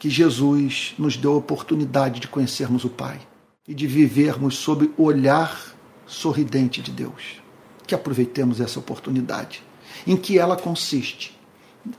[0.00, 3.20] que Jesus nos deu a oportunidade de conhecermos o Pai
[3.68, 5.76] e de vivermos sob o olhar
[6.06, 7.38] sorridente de Deus.
[7.86, 9.62] Que aproveitemos essa oportunidade.
[10.06, 11.38] Em que ela consiste?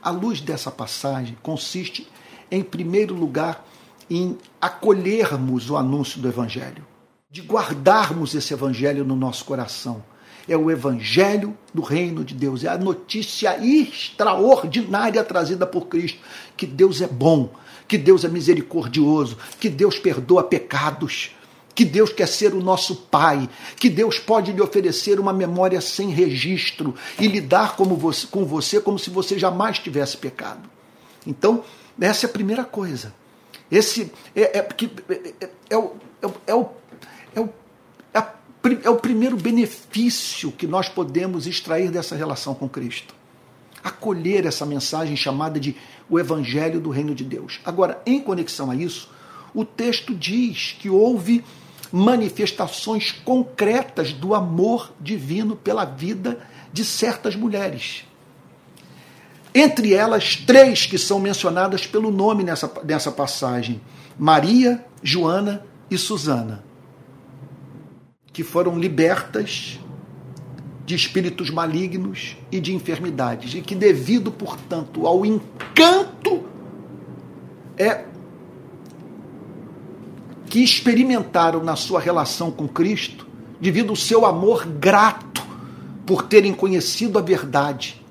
[0.02, 2.08] A luz dessa passagem consiste,
[2.50, 3.64] em primeiro lugar,
[4.10, 6.84] em acolhermos o anúncio do Evangelho,
[7.32, 10.04] de guardarmos esse Evangelho no nosso coração.
[10.50, 16.20] É o Evangelho do Reino de Deus, é a notícia extraordinária trazida por Cristo,
[16.58, 17.50] que Deus é bom,
[17.88, 21.32] que Deus é misericordioso, que Deus perdoa pecados,
[21.74, 26.10] que Deus quer ser o nosso Pai, que Deus pode lhe oferecer uma memória sem
[26.10, 30.70] registro e lidar como você, com você como se você jamais tivesse pecado.
[31.26, 31.64] Então,
[32.00, 33.14] essa é a primeira coisa.
[33.72, 36.70] Esse é, é, é, é, o, é, o, é, o,
[38.84, 43.16] é o primeiro benefício que nós podemos extrair dessa relação com Cristo.
[43.84, 45.76] Acolher essa mensagem chamada de
[46.10, 47.60] o evangelho do reino de Deus.
[47.66, 49.10] Agora, em conexão a isso,
[49.54, 51.44] o texto diz que houve
[51.92, 56.40] manifestações concretas do amor divino pela vida
[56.72, 58.06] de certas mulheres.
[59.54, 63.82] Entre elas, três que são mencionadas pelo nome nessa, nessa passagem:
[64.18, 66.64] Maria, Joana e Susana,
[68.34, 69.80] que foram libertas
[70.86, 76.44] de espíritos malignos e de enfermidades, e que, devido, portanto, ao encanto
[77.78, 78.06] é
[80.48, 83.26] que experimentaram na sua relação com Cristo,
[83.60, 85.42] devido ao seu amor grato
[86.06, 88.02] por terem conhecido a verdade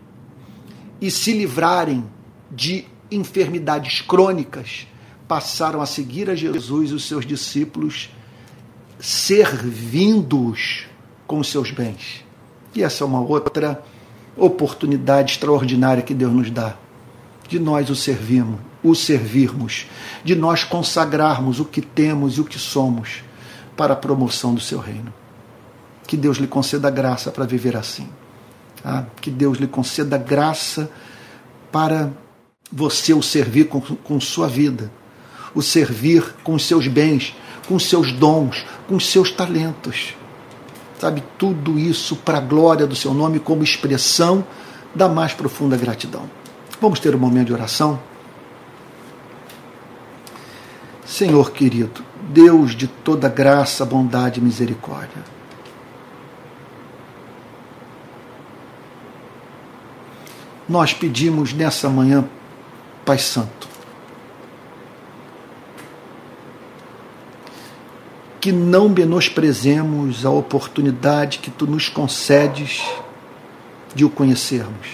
[1.01, 2.05] e se livrarem
[2.51, 4.87] de enfermidades crônicas,
[5.29, 8.11] passaram a seguir a Jesus e os seus discípulos,
[9.01, 10.87] servindo-os
[11.27, 12.25] com seus bens.
[12.75, 13.83] E essa é uma outra
[14.37, 16.77] oportunidade extraordinária que Deus nos dá
[17.51, 19.87] de nós o servirmos, o servirmos,
[20.23, 23.25] de nós consagrarmos o que temos e o que somos
[23.77, 25.13] para a promoção do seu reino.
[26.07, 28.09] Que Deus lhe conceda graça para viver assim.
[28.81, 29.05] Tá?
[29.21, 30.89] Que Deus lhe conceda graça
[31.73, 32.11] para
[32.71, 34.91] você o servir com, com sua vida,
[35.53, 37.35] o servir com os seus bens,
[37.67, 40.17] com seus dons, com seus talentos
[41.01, 44.45] Sabe, tudo isso para a glória do seu nome, como expressão
[44.95, 46.29] da mais profunda gratidão.
[46.79, 47.99] Vamos ter um momento de oração?
[51.07, 55.25] Senhor querido, Deus de toda graça, bondade e misericórdia.
[60.69, 62.29] Nós pedimos nessa manhã,
[63.07, 63.70] Pai Santo,
[68.41, 72.83] que não menosprezemos a oportunidade que tu nos concedes
[73.95, 74.89] de o conhecermos.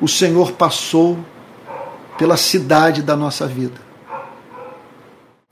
[0.00, 1.18] O Senhor passou
[2.16, 3.80] pela cidade da nossa vida.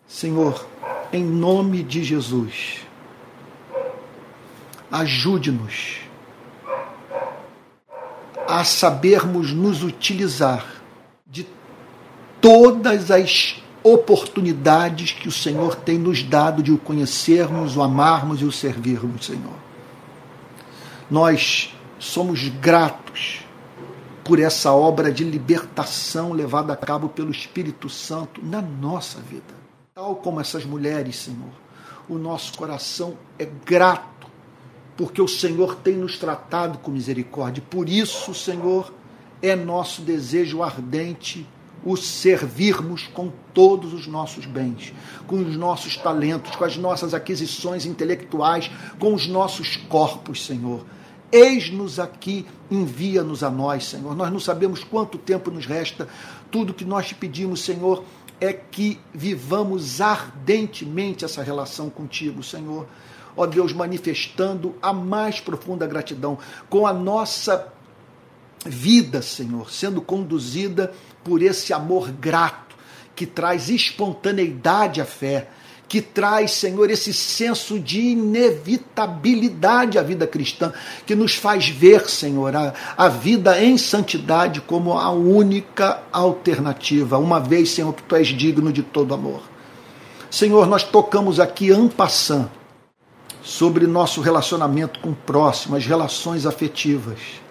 [0.07, 0.67] Senhor,
[1.13, 2.81] em nome de Jesus,
[4.91, 5.99] ajude-nos
[8.49, 10.65] a sabermos nos utilizar
[11.27, 11.47] de
[12.41, 18.45] todas as oportunidades que o Senhor tem nos dado de o conhecermos, o amarmos e
[18.45, 19.55] o servirmos, Senhor.
[21.11, 23.45] Nós somos gratos
[24.25, 29.55] por essa obra de libertação levada a cabo pelo Espírito Santo na nossa vida.
[29.95, 31.53] Tal como essas mulheres, Senhor,
[32.09, 34.15] o nosso coração é grato
[34.97, 37.63] porque o Senhor tem nos tratado com misericórdia.
[37.69, 38.93] Por isso, Senhor,
[39.43, 41.47] é nosso desejo ardente
[41.85, 44.93] o servirmos com todos os nossos bens,
[45.27, 50.85] com os nossos talentos, com as nossas aquisições intelectuais, com os nossos corpos, Senhor.
[51.31, 54.15] Eis-nos aqui, envia-nos a nós, Senhor.
[54.15, 56.09] Nós não sabemos quanto tempo nos resta.
[56.51, 58.05] Tudo que nós te pedimos, Senhor,
[58.41, 62.87] é que vivamos ardentemente essa relação contigo, Senhor.
[63.37, 67.73] Ó Deus, manifestando a mais profunda gratidão com a nossa
[68.65, 70.93] vida, Senhor, sendo conduzida
[71.25, 72.77] por esse amor grato
[73.17, 75.49] que traz espontaneidade à fé,
[75.89, 80.73] que traz, Senhor, esse senso de inevitabilidade à vida cristã,
[81.07, 87.39] que nos faz ver, Senhor, a, a vida em santidade como a única alternativa, uma
[87.39, 89.43] vez, Senhor, que tu és digno de todo amor.
[90.31, 92.51] Senhor, nós tocamos aqui ampassando
[93.41, 97.44] sobre nosso relacionamento com o próximo, as relações afetivas.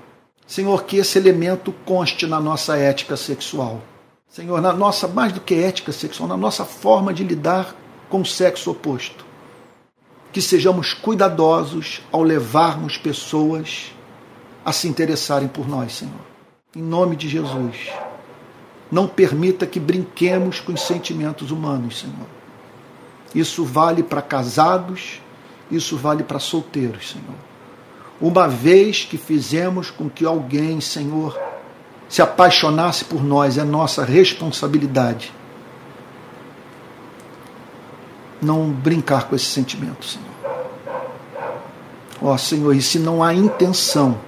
[0.46, 3.82] Senhor, que esse elemento conste na nossa ética sexual.
[4.30, 7.76] Senhor, na nossa, mais do que ética sexual, na nossa forma de lidar
[8.10, 9.26] com o sexo oposto.
[10.32, 13.92] Que sejamos cuidadosos ao levarmos pessoas
[14.66, 16.14] a se interessarem por nós, Senhor.
[16.76, 17.92] Em nome de Jesus.
[18.92, 22.28] Não permita que brinquemos com os sentimentos humanos, Senhor.
[23.34, 25.22] Isso vale para casados,
[25.70, 27.53] isso vale para solteiros, Senhor.
[28.22, 31.40] Uma vez que fizemos com que alguém, Senhor,
[32.08, 35.34] se apaixonasse por nós, é nossa responsabilidade
[38.44, 40.28] não brincar com esse sentimento, Senhor.
[42.22, 44.20] Ó Senhor, e se não há intenção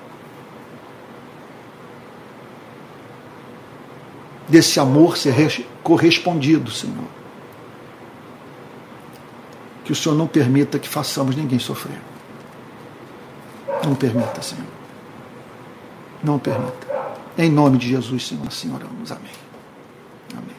[4.47, 7.05] desse amor ser correspondido, Senhor,
[9.83, 11.99] que o Senhor não permita que façamos ninguém sofrer.
[13.85, 14.65] Não permita, Senhor.
[16.23, 16.87] Não permita.
[17.37, 19.11] Em nome de Jesus, Senhor, assim oramos.
[19.11, 19.31] Amém.
[20.31, 20.55] Amém.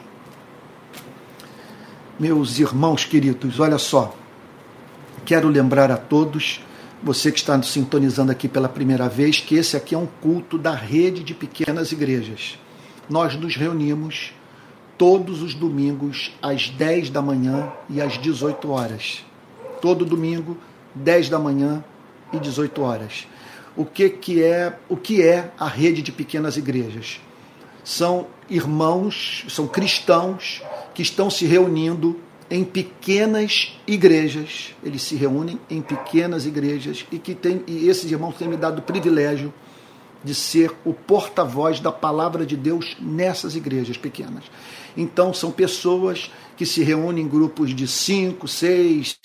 [2.20, 4.14] Meus irmãos queridos, olha só.
[5.24, 6.60] Quero lembrar a todos,
[7.02, 10.56] você que está nos sintonizando aqui pela primeira vez, que esse aqui é um culto
[10.56, 12.56] da rede de pequenas igrejas.
[13.10, 14.32] Nós nos reunimos
[14.96, 19.24] todos os domingos às 10 da manhã e às 18 horas.
[19.82, 20.56] Todo domingo,
[20.94, 21.82] 10 da manhã
[22.36, 23.26] e 18 horas.
[23.76, 27.20] O que, que é o que é a rede de pequenas igrejas?
[27.84, 30.62] São irmãos, são cristãos
[30.94, 32.18] que estão se reunindo
[32.50, 34.74] em pequenas igrejas.
[34.82, 38.78] Eles se reúnem em pequenas igrejas e que tem, e esses irmãos têm me dado
[38.78, 39.52] o privilégio
[40.24, 44.44] de ser o porta-voz da palavra de Deus nessas igrejas pequenas.
[44.96, 49.18] Então, são pessoas que se reúnem em grupos de 5, 6,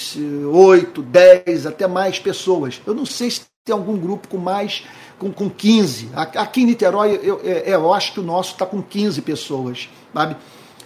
[0.52, 2.82] 8, 10, até mais pessoas.
[2.86, 4.84] Eu não sei se tem algum grupo com mais,
[5.18, 6.10] com, com 15.
[6.14, 9.90] Aqui em Niterói, eu, é, é, eu acho que o nosso está com 15 pessoas,
[10.14, 10.36] sabe?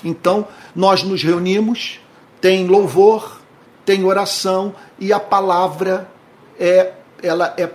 [0.04, 2.00] Então, nós nos reunimos,
[2.40, 3.42] tem louvor,
[3.86, 6.10] tem oração e a palavra
[6.60, 7.70] é ela é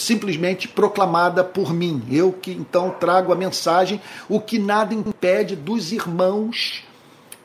[0.00, 2.02] simplesmente proclamada por mim.
[2.10, 6.84] Eu que então trago a mensagem, o que nada impede dos irmãos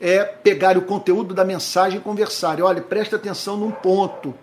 [0.00, 2.60] é pegar o conteúdo da mensagem e conversar.
[2.60, 4.34] Olha, presta atenção num ponto.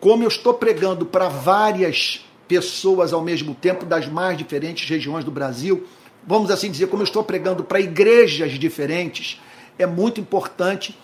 [0.00, 5.30] Como eu estou pregando para várias pessoas ao mesmo tempo, das mais diferentes regiões do
[5.30, 5.86] Brasil,
[6.26, 9.40] vamos assim dizer, como eu estou pregando para igrejas diferentes,
[9.78, 10.96] é muito importante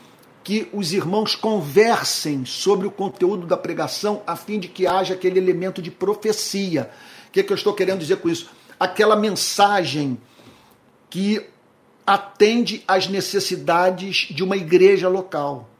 [0.44, 5.38] que os irmãos conversem sobre o conteúdo da pregação a fim de que haja aquele
[5.38, 6.90] elemento de profecia.
[7.28, 8.50] O que, é que eu estou querendo dizer com isso?
[8.78, 10.18] Aquela mensagem
[11.08, 11.42] que
[12.06, 15.70] atende às necessidades de uma igreja local.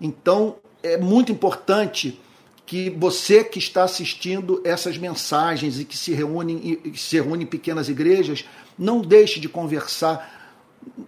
[0.00, 2.18] Então, é muito importante
[2.64, 7.90] que você que está assistindo essas mensagens e que se reúne, se reúne em pequenas
[7.90, 8.46] igrejas,
[8.78, 10.41] não deixe de conversar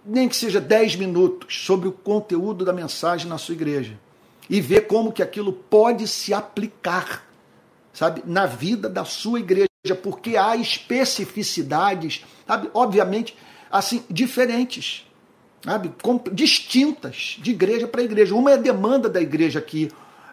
[0.05, 3.97] nem que seja 10 minutos, sobre o conteúdo da mensagem na sua igreja
[4.49, 7.25] e ver como que aquilo pode se aplicar,
[7.93, 9.69] sabe, na vida da sua igreja,
[10.01, 13.35] porque há especificidades, sabe, obviamente,
[13.71, 15.05] assim, diferentes,
[15.63, 15.91] sabe,
[16.31, 18.35] distintas de igreja para igreja.
[18.35, 19.89] Uma é a demanda da igreja aqui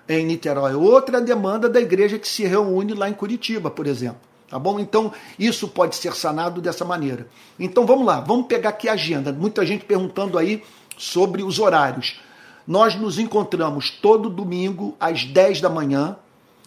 [0.09, 3.87] em Niterói, outra é a demanda da igreja que se reúne lá em Curitiba, por
[3.87, 4.32] exemplo.
[4.53, 4.79] Tá bom?
[4.79, 7.27] Então, isso pode ser sanado dessa maneira.
[7.59, 9.33] Então, vamos lá, vamos pegar aqui a agenda.
[9.33, 10.63] Muita gente perguntando aí
[10.95, 12.21] sobre os horários.
[12.69, 16.19] Nós nos encontramos todo domingo às 10 da manhã,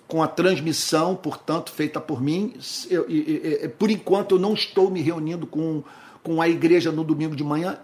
[0.08, 2.56] com a transmissão, portanto, feita por mim.
[2.90, 5.84] Eu, eu, eu, por enquanto, eu não estou me reunindo com,
[6.24, 7.78] com a igreja no domingo de manhã.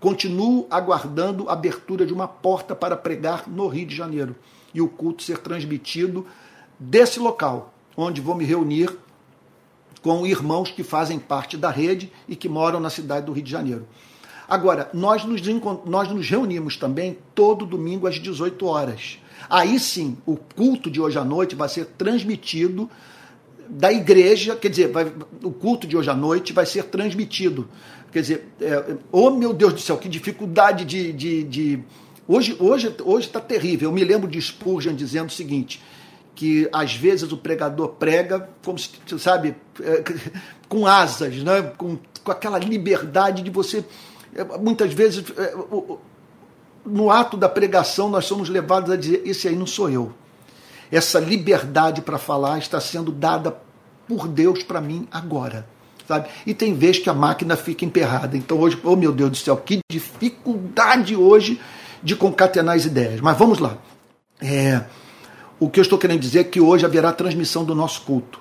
[0.00, 4.34] Continuo aguardando a abertura de uma porta para pregar no Rio de Janeiro
[4.74, 6.26] e o culto ser transmitido
[6.80, 9.05] desse local, onde vou me reunir
[10.06, 13.50] com irmãos que fazem parte da rede e que moram na cidade do Rio de
[13.50, 13.88] Janeiro.
[14.48, 15.42] Agora, nós nos,
[15.84, 19.18] nós nos reunimos também todo domingo às 18 horas.
[19.50, 22.88] Aí sim, o culto de hoje à noite vai ser transmitido
[23.68, 27.68] da igreja, quer dizer, vai, o culto de hoje à noite vai ser transmitido.
[28.12, 31.12] Quer dizer, é, oh meu Deus do céu, que dificuldade de.
[31.12, 31.80] de, de...
[32.28, 33.88] Hoje hoje hoje está terrível.
[33.88, 35.82] Eu me lembro de Spurgeon dizendo o seguinte:
[36.36, 40.04] que às vezes o pregador prega como se, sabe, é,
[40.68, 41.62] com asas, né?
[41.76, 43.84] com, com aquela liberdade de você.
[44.34, 45.54] É, muitas vezes é,
[46.84, 50.12] no ato da pregação, nós somos levados a dizer: esse aí não sou eu.
[50.92, 53.56] Essa liberdade para falar está sendo dada
[54.06, 55.66] por Deus para mim agora.
[56.06, 56.28] Sabe?
[56.46, 58.36] E tem vezes que a máquina fica emperrada.
[58.36, 61.60] Então hoje, oh meu Deus do céu, que dificuldade hoje
[62.00, 63.20] de concatenar as ideias.
[63.20, 63.78] Mas vamos lá.
[64.40, 64.84] É,
[65.58, 68.38] o que eu estou querendo dizer é que hoje haverá transmissão do nosso culto.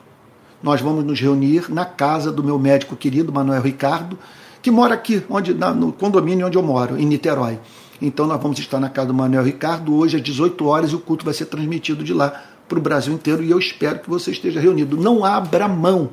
[0.61, 4.17] Nós vamos nos reunir na casa do meu médico querido, Manuel Ricardo,
[4.61, 7.59] que mora aqui, onde, no condomínio onde eu moro, em Niterói.
[8.01, 10.99] Então nós vamos estar na casa do Manuel Ricardo hoje às 18 horas e o
[10.99, 14.31] culto vai ser transmitido de lá para o Brasil inteiro e eu espero que você
[14.31, 14.97] esteja reunido.
[14.97, 16.09] Não abra mão.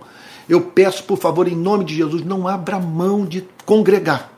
[0.49, 4.32] Eu peço, por favor, em nome de Jesus, não abra mão de congregar.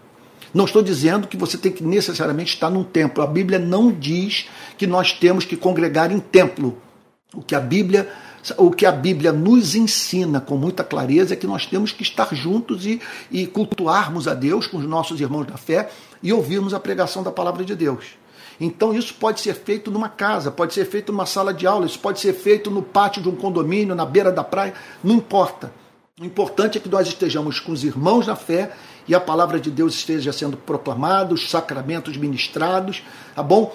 [0.55, 3.25] Não estou dizendo que você tem que necessariamente estar num templo.
[3.25, 4.49] A Bíblia não diz
[4.79, 6.79] que nós temos que congregar em templo.
[7.35, 8.09] O que a Bíblia
[8.59, 12.35] o que a Bíblia nos ensina com muita clareza é que nós temos que estar
[12.35, 13.01] juntos e,
[13.31, 15.89] e cultuarmos a Deus com os nossos irmãos da fé
[16.23, 18.05] e ouvirmos a pregação da palavra de Deus.
[18.61, 21.99] Então isso pode ser feito numa casa, pode ser feito numa sala de aula, isso
[21.99, 25.73] pode ser feito no pátio de um condomínio, na beira da praia, não importa.
[26.21, 28.73] O importante é que nós estejamos com os irmãos na fé
[29.07, 33.03] e a palavra de Deus esteja sendo proclamada, os sacramentos ministrados,
[33.35, 33.75] tá bom?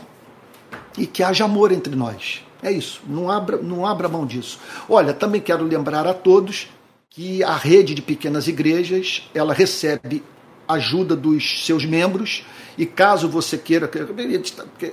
[0.97, 2.43] E que haja amor entre nós.
[2.61, 4.59] É isso, não abra, não abra mão disso.
[4.87, 6.67] Olha, também quero lembrar a todos
[7.09, 10.23] que a rede de pequenas igrejas, ela recebe
[10.67, 12.45] ajuda dos seus membros
[12.77, 13.89] e caso você queira,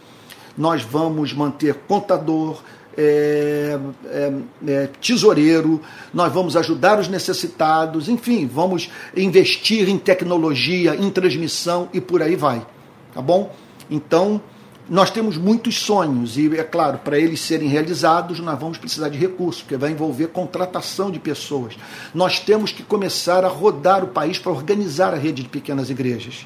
[0.57, 2.61] nós vamos manter contador,
[2.97, 4.33] é, é,
[4.67, 5.81] é, tesoureiro,
[6.13, 12.35] nós vamos ajudar os necessitados, enfim, vamos investir em tecnologia, em transmissão e por aí
[12.35, 12.65] vai.
[13.13, 13.53] Tá bom?
[13.89, 14.41] Então,
[14.89, 19.17] nós temos muitos sonhos e, é claro, para eles serem realizados, nós vamos precisar de
[19.17, 21.75] recursos, porque vai envolver contratação de pessoas.
[22.13, 26.45] Nós temos que começar a rodar o país para organizar a rede de pequenas igrejas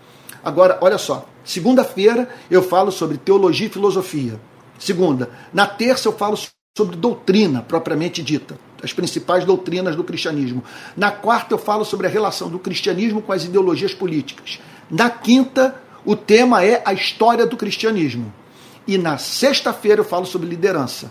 [0.43, 4.41] Agora, olha só, segunda-feira eu falo sobre teologia e filosofia.
[4.79, 5.31] Segunda.
[5.53, 6.39] Na terça eu falo
[6.77, 10.63] sobre doutrina propriamente dita, as principais doutrinas do cristianismo.
[10.97, 14.61] Na quarta eu falo sobre a relação do cristianismo com as ideologias políticas.
[14.89, 15.75] Na quinta,
[16.05, 18.33] o tema é a história do cristianismo.
[18.87, 21.11] E na sexta-feira eu falo sobre liderança.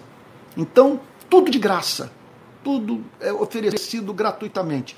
[0.55, 0.99] Então,
[1.29, 2.11] tudo de graça.
[2.63, 4.95] Tudo é oferecido gratuitamente.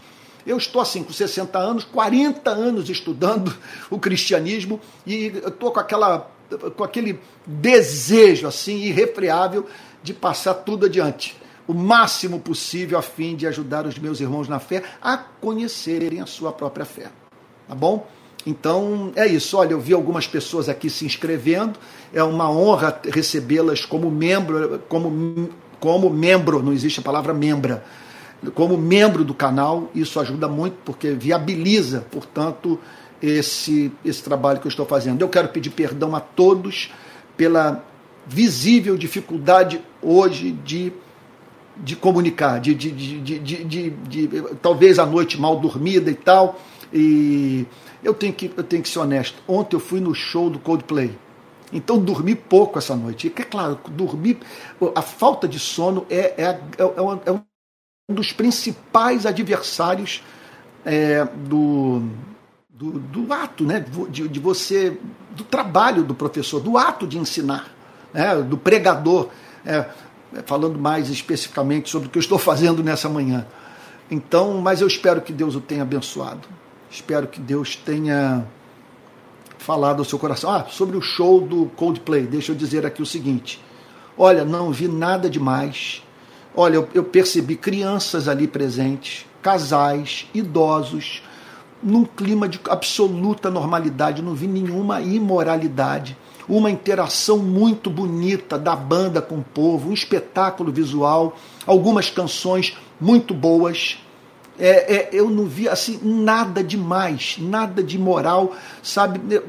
[0.49, 3.55] Eu estou assim, com 60 anos, 40 anos estudando
[3.87, 6.27] o cristianismo e estou com, aquela,
[6.75, 9.67] com aquele desejo assim irrefreável
[10.01, 14.59] de passar tudo adiante, o máximo possível a fim de ajudar os meus irmãos na
[14.59, 17.11] fé a conhecerem a sua própria fé.
[17.67, 18.07] Tá bom?
[18.43, 19.55] Então é isso.
[19.55, 21.77] Olha, eu vi algumas pessoas aqui se inscrevendo.
[22.11, 25.49] É uma honra recebê-las como membro, como,
[25.79, 27.85] como membro, não existe a palavra membra
[28.53, 32.79] como membro do canal, isso ajuda muito porque viabiliza, portanto,
[33.21, 35.21] esse, esse trabalho que eu estou fazendo.
[35.21, 36.91] Eu quero pedir perdão a todos
[37.35, 37.83] pela
[38.25, 40.93] visível dificuldade hoje de,
[41.75, 44.29] de comunicar, de, de, de, de, de,
[44.61, 46.59] talvez a noite mal dormida e tal.
[46.93, 47.65] E
[48.03, 49.41] eu tenho, que, eu tenho que ser honesto.
[49.47, 51.15] Ontem eu fui no show do Coldplay.
[51.71, 53.31] Então dormi pouco essa noite.
[53.35, 54.39] É claro, dormir.
[54.95, 56.83] A falta de sono é, é, é,
[57.25, 57.41] é um
[58.09, 60.23] dos principais adversários
[60.83, 62.01] é, do,
[62.69, 63.85] do, do, ato, né?
[64.09, 64.97] De, de, você,
[65.35, 67.69] do trabalho do professor, do ato de ensinar,
[68.13, 68.35] né?
[68.41, 69.29] do pregador,
[69.65, 69.85] é,
[70.45, 73.45] falando mais especificamente sobre o que eu estou fazendo nessa manhã.
[74.09, 76.47] Então, mas eu espero que Deus o tenha abençoado.
[76.89, 78.43] Espero que Deus tenha
[79.59, 80.49] falado ao seu coração.
[80.49, 83.63] Ah, sobre o show do Coldplay, deixa eu dizer aqui o seguinte.
[84.17, 86.01] Olha, não vi nada demais.
[86.61, 91.23] Olha, eu, eu percebi crianças ali presentes, casais, idosos,
[91.81, 96.17] num clima de absoluta normalidade, não vi nenhuma imoralidade,
[96.49, 103.33] uma interação muito bonita da banda com o povo, um espetáculo visual, algumas canções muito
[103.33, 103.97] boas.
[104.59, 108.51] É, é, eu não vi assim nada demais, nada de moral,
[108.83, 109.41] sabe?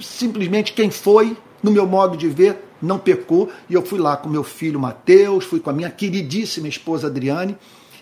[0.00, 3.50] Simplesmente quem foi, no meu modo de ver, não pecou.
[3.68, 7.56] E eu fui lá com meu filho Mateus, fui com a minha queridíssima esposa Adriane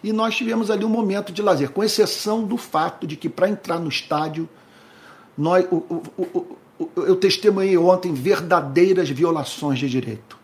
[0.04, 3.48] e nós tivemos ali um momento de lazer, com exceção do fato de que para
[3.48, 4.46] entrar no estádio,
[5.36, 10.38] nós, o, o, o, eu testemunhei ontem verdadeiras violações de direito.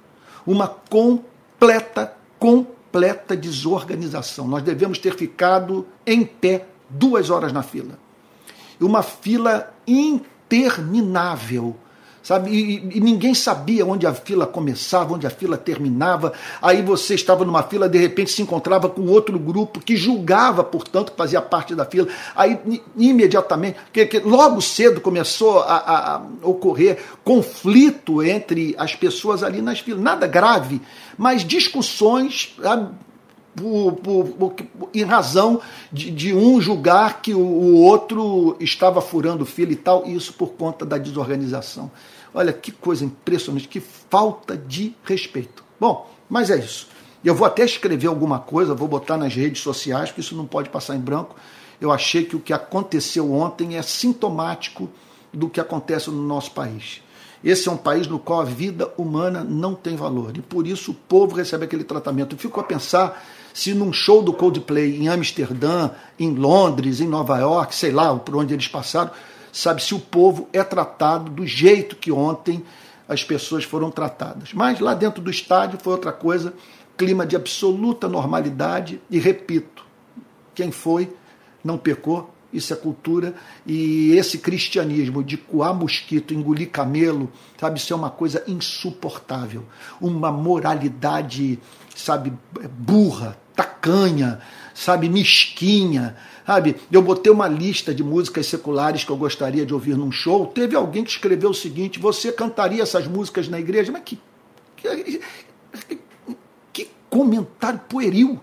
[0.47, 4.49] Uma completa, completa desorganização.
[4.49, 7.99] Nós devemos ter ficado em pé duas horas na fila.
[8.81, 11.77] Uma fila interminável
[12.23, 12.51] sabe?
[12.51, 16.33] E, e, ninguém sabia onde a fila começava, onde a fila terminava.
[16.61, 21.13] Aí você estava numa fila, de repente se encontrava com outro grupo que julgava, portanto,
[21.13, 22.09] que fazia parte da fila.
[22.35, 22.59] Aí
[22.97, 25.77] imediatamente, que, que logo cedo começou a,
[26.17, 30.03] a, ocorrer conflito entre as pessoas ali nas filas.
[30.03, 30.81] Nada grave,
[31.17, 32.55] mas discussões.
[32.63, 32.95] Sabe?
[33.55, 34.55] Por, por, por,
[34.95, 35.61] em razão
[35.93, 40.33] de, de, um julgar que o, o outro estava furando fila e tal, e isso
[40.35, 41.91] por conta da desorganização.
[42.33, 45.65] Olha que coisa impressionante, que falta de respeito.
[45.81, 46.87] Bom, mas é isso.
[47.25, 50.71] Eu vou até escrever alguma coisa, vou botar nas redes sociais, porque isso não pode
[50.71, 51.35] passar em branco.
[51.81, 54.89] Eu achei que o que aconteceu ontem é sintomático
[55.33, 57.03] do que acontece no nosso país.
[57.43, 60.91] Esse é um país no qual a vida humana não tem valor e por isso
[60.91, 62.35] o povo recebe aquele tratamento.
[62.35, 63.23] Eu fico a pensar
[63.53, 68.37] se num show do Coldplay em Amsterdã, em Londres, em Nova York, sei lá por
[68.37, 69.11] onde eles passaram,
[69.53, 72.63] sabe se o povo é tratado do jeito que ontem
[73.09, 74.53] as pessoas foram tratadas.
[74.53, 76.55] Mas lá dentro do estádio foi outra coisa,
[76.97, 79.85] clima de absoluta normalidade e repito,
[80.55, 81.13] quem foi
[81.65, 83.35] não pecou, isso é cultura
[83.67, 89.65] e esse cristianismo de coar mosquito, engolir camelo, sabe, isso é uma coisa insuportável,
[90.01, 91.59] uma moralidade,
[92.01, 92.33] sabe,
[92.71, 94.41] burra, tacanha,
[94.75, 96.17] sabe, mesquinha,
[96.47, 96.77] sabe?
[96.91, 100.47] Eu botei uma lista de músicas seculares que eu gostaria de ouvir num show.
[100.47, 103.93] Teve alguém que escreveu o seguinte: você cantaria essas músicas na igreja?
[103.93, 104.19] Mas que,
[104.77, 105.21] que,
[106.73, 108.41] que comentário pueril!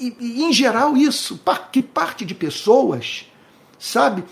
[0.00, 1.40] E, e, em geral, isso,
[1.70, 3.26] que parte de pessoas,
[3.78, 4.24] sabe,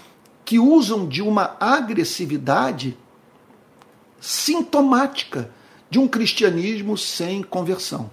[0.45, 2.97] que usam de uma agressividade
[4.21, 5.51] sintomática
[5.91, 8.11] de um cristianismo sem conversão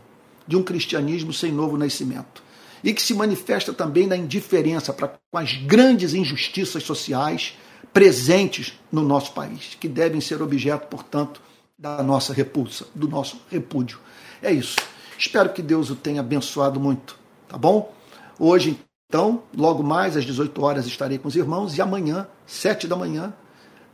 [0.47, 2.41] de um cristianismo sem novo nascimento.
[2.83, 7.57] E que se manifesta também na indiferença para com as grandes injustiças sociais
[7.91, 11.41] presentes no nosso país, que devem ser objeto, portanto,
[11.77, 13.99] da nossa repulsa, do nosso repúdio.
[14.41, 14.77] É isso.
[15.17, 17.17] Espero que Deus o tenha abençoado muito,
[17.47, 17.93] tá bom?
[18.39, 18.79] Hoje,
[19.09, 23.33] então, logo mais às 18 horas estarei com os irmãos e amanhã, 7 da manhã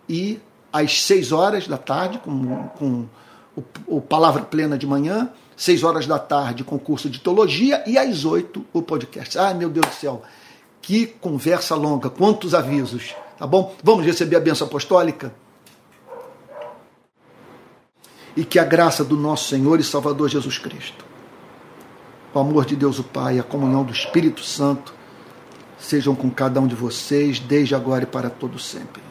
[0.10, 0.40] e
[0.72, 3.08] às 6 horas da tarde, com, com
[3.56, 3.64] o,
[3.98, 8.66] o Palavra Plena de manhã, 6 horas da tarde, concurso de teologia, e às 8
[8.74, 9.38] o podcast.
[9.38, 10.24] Ai, meu Deus do céu,
[10.82, 13.76] que conversa longa, quantos avisos, tá bom?
[13.84, 15.34] Vamos receber a benção apostólica?
[18.36, 21.06] E que a graça do nosso Senhor e Salvador Jesus Cristo,
[22.34, 24.94] o amor de Deus o Pai, a comunhão do Espírito Santo,
[25.78, 29.04] sejam com cada um de vocês, desde agora e para todo sempre.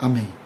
[0.00, 0.41] Amém.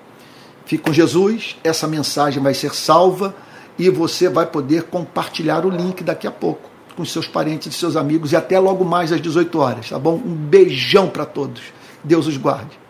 [0.67, 3.35] Fique com Jesus, essa mensagem vai ser salva
[3.79, 7.95] e você vai poder compartilhar o link daqui a pouco com seus parentes e seus
[7.95, 10.15] amigos e até logo mais às 18 horas, tá bom?
[10.15, 11.63] Um beijão para todos.
[12.03, 12.86] Deus os guarde.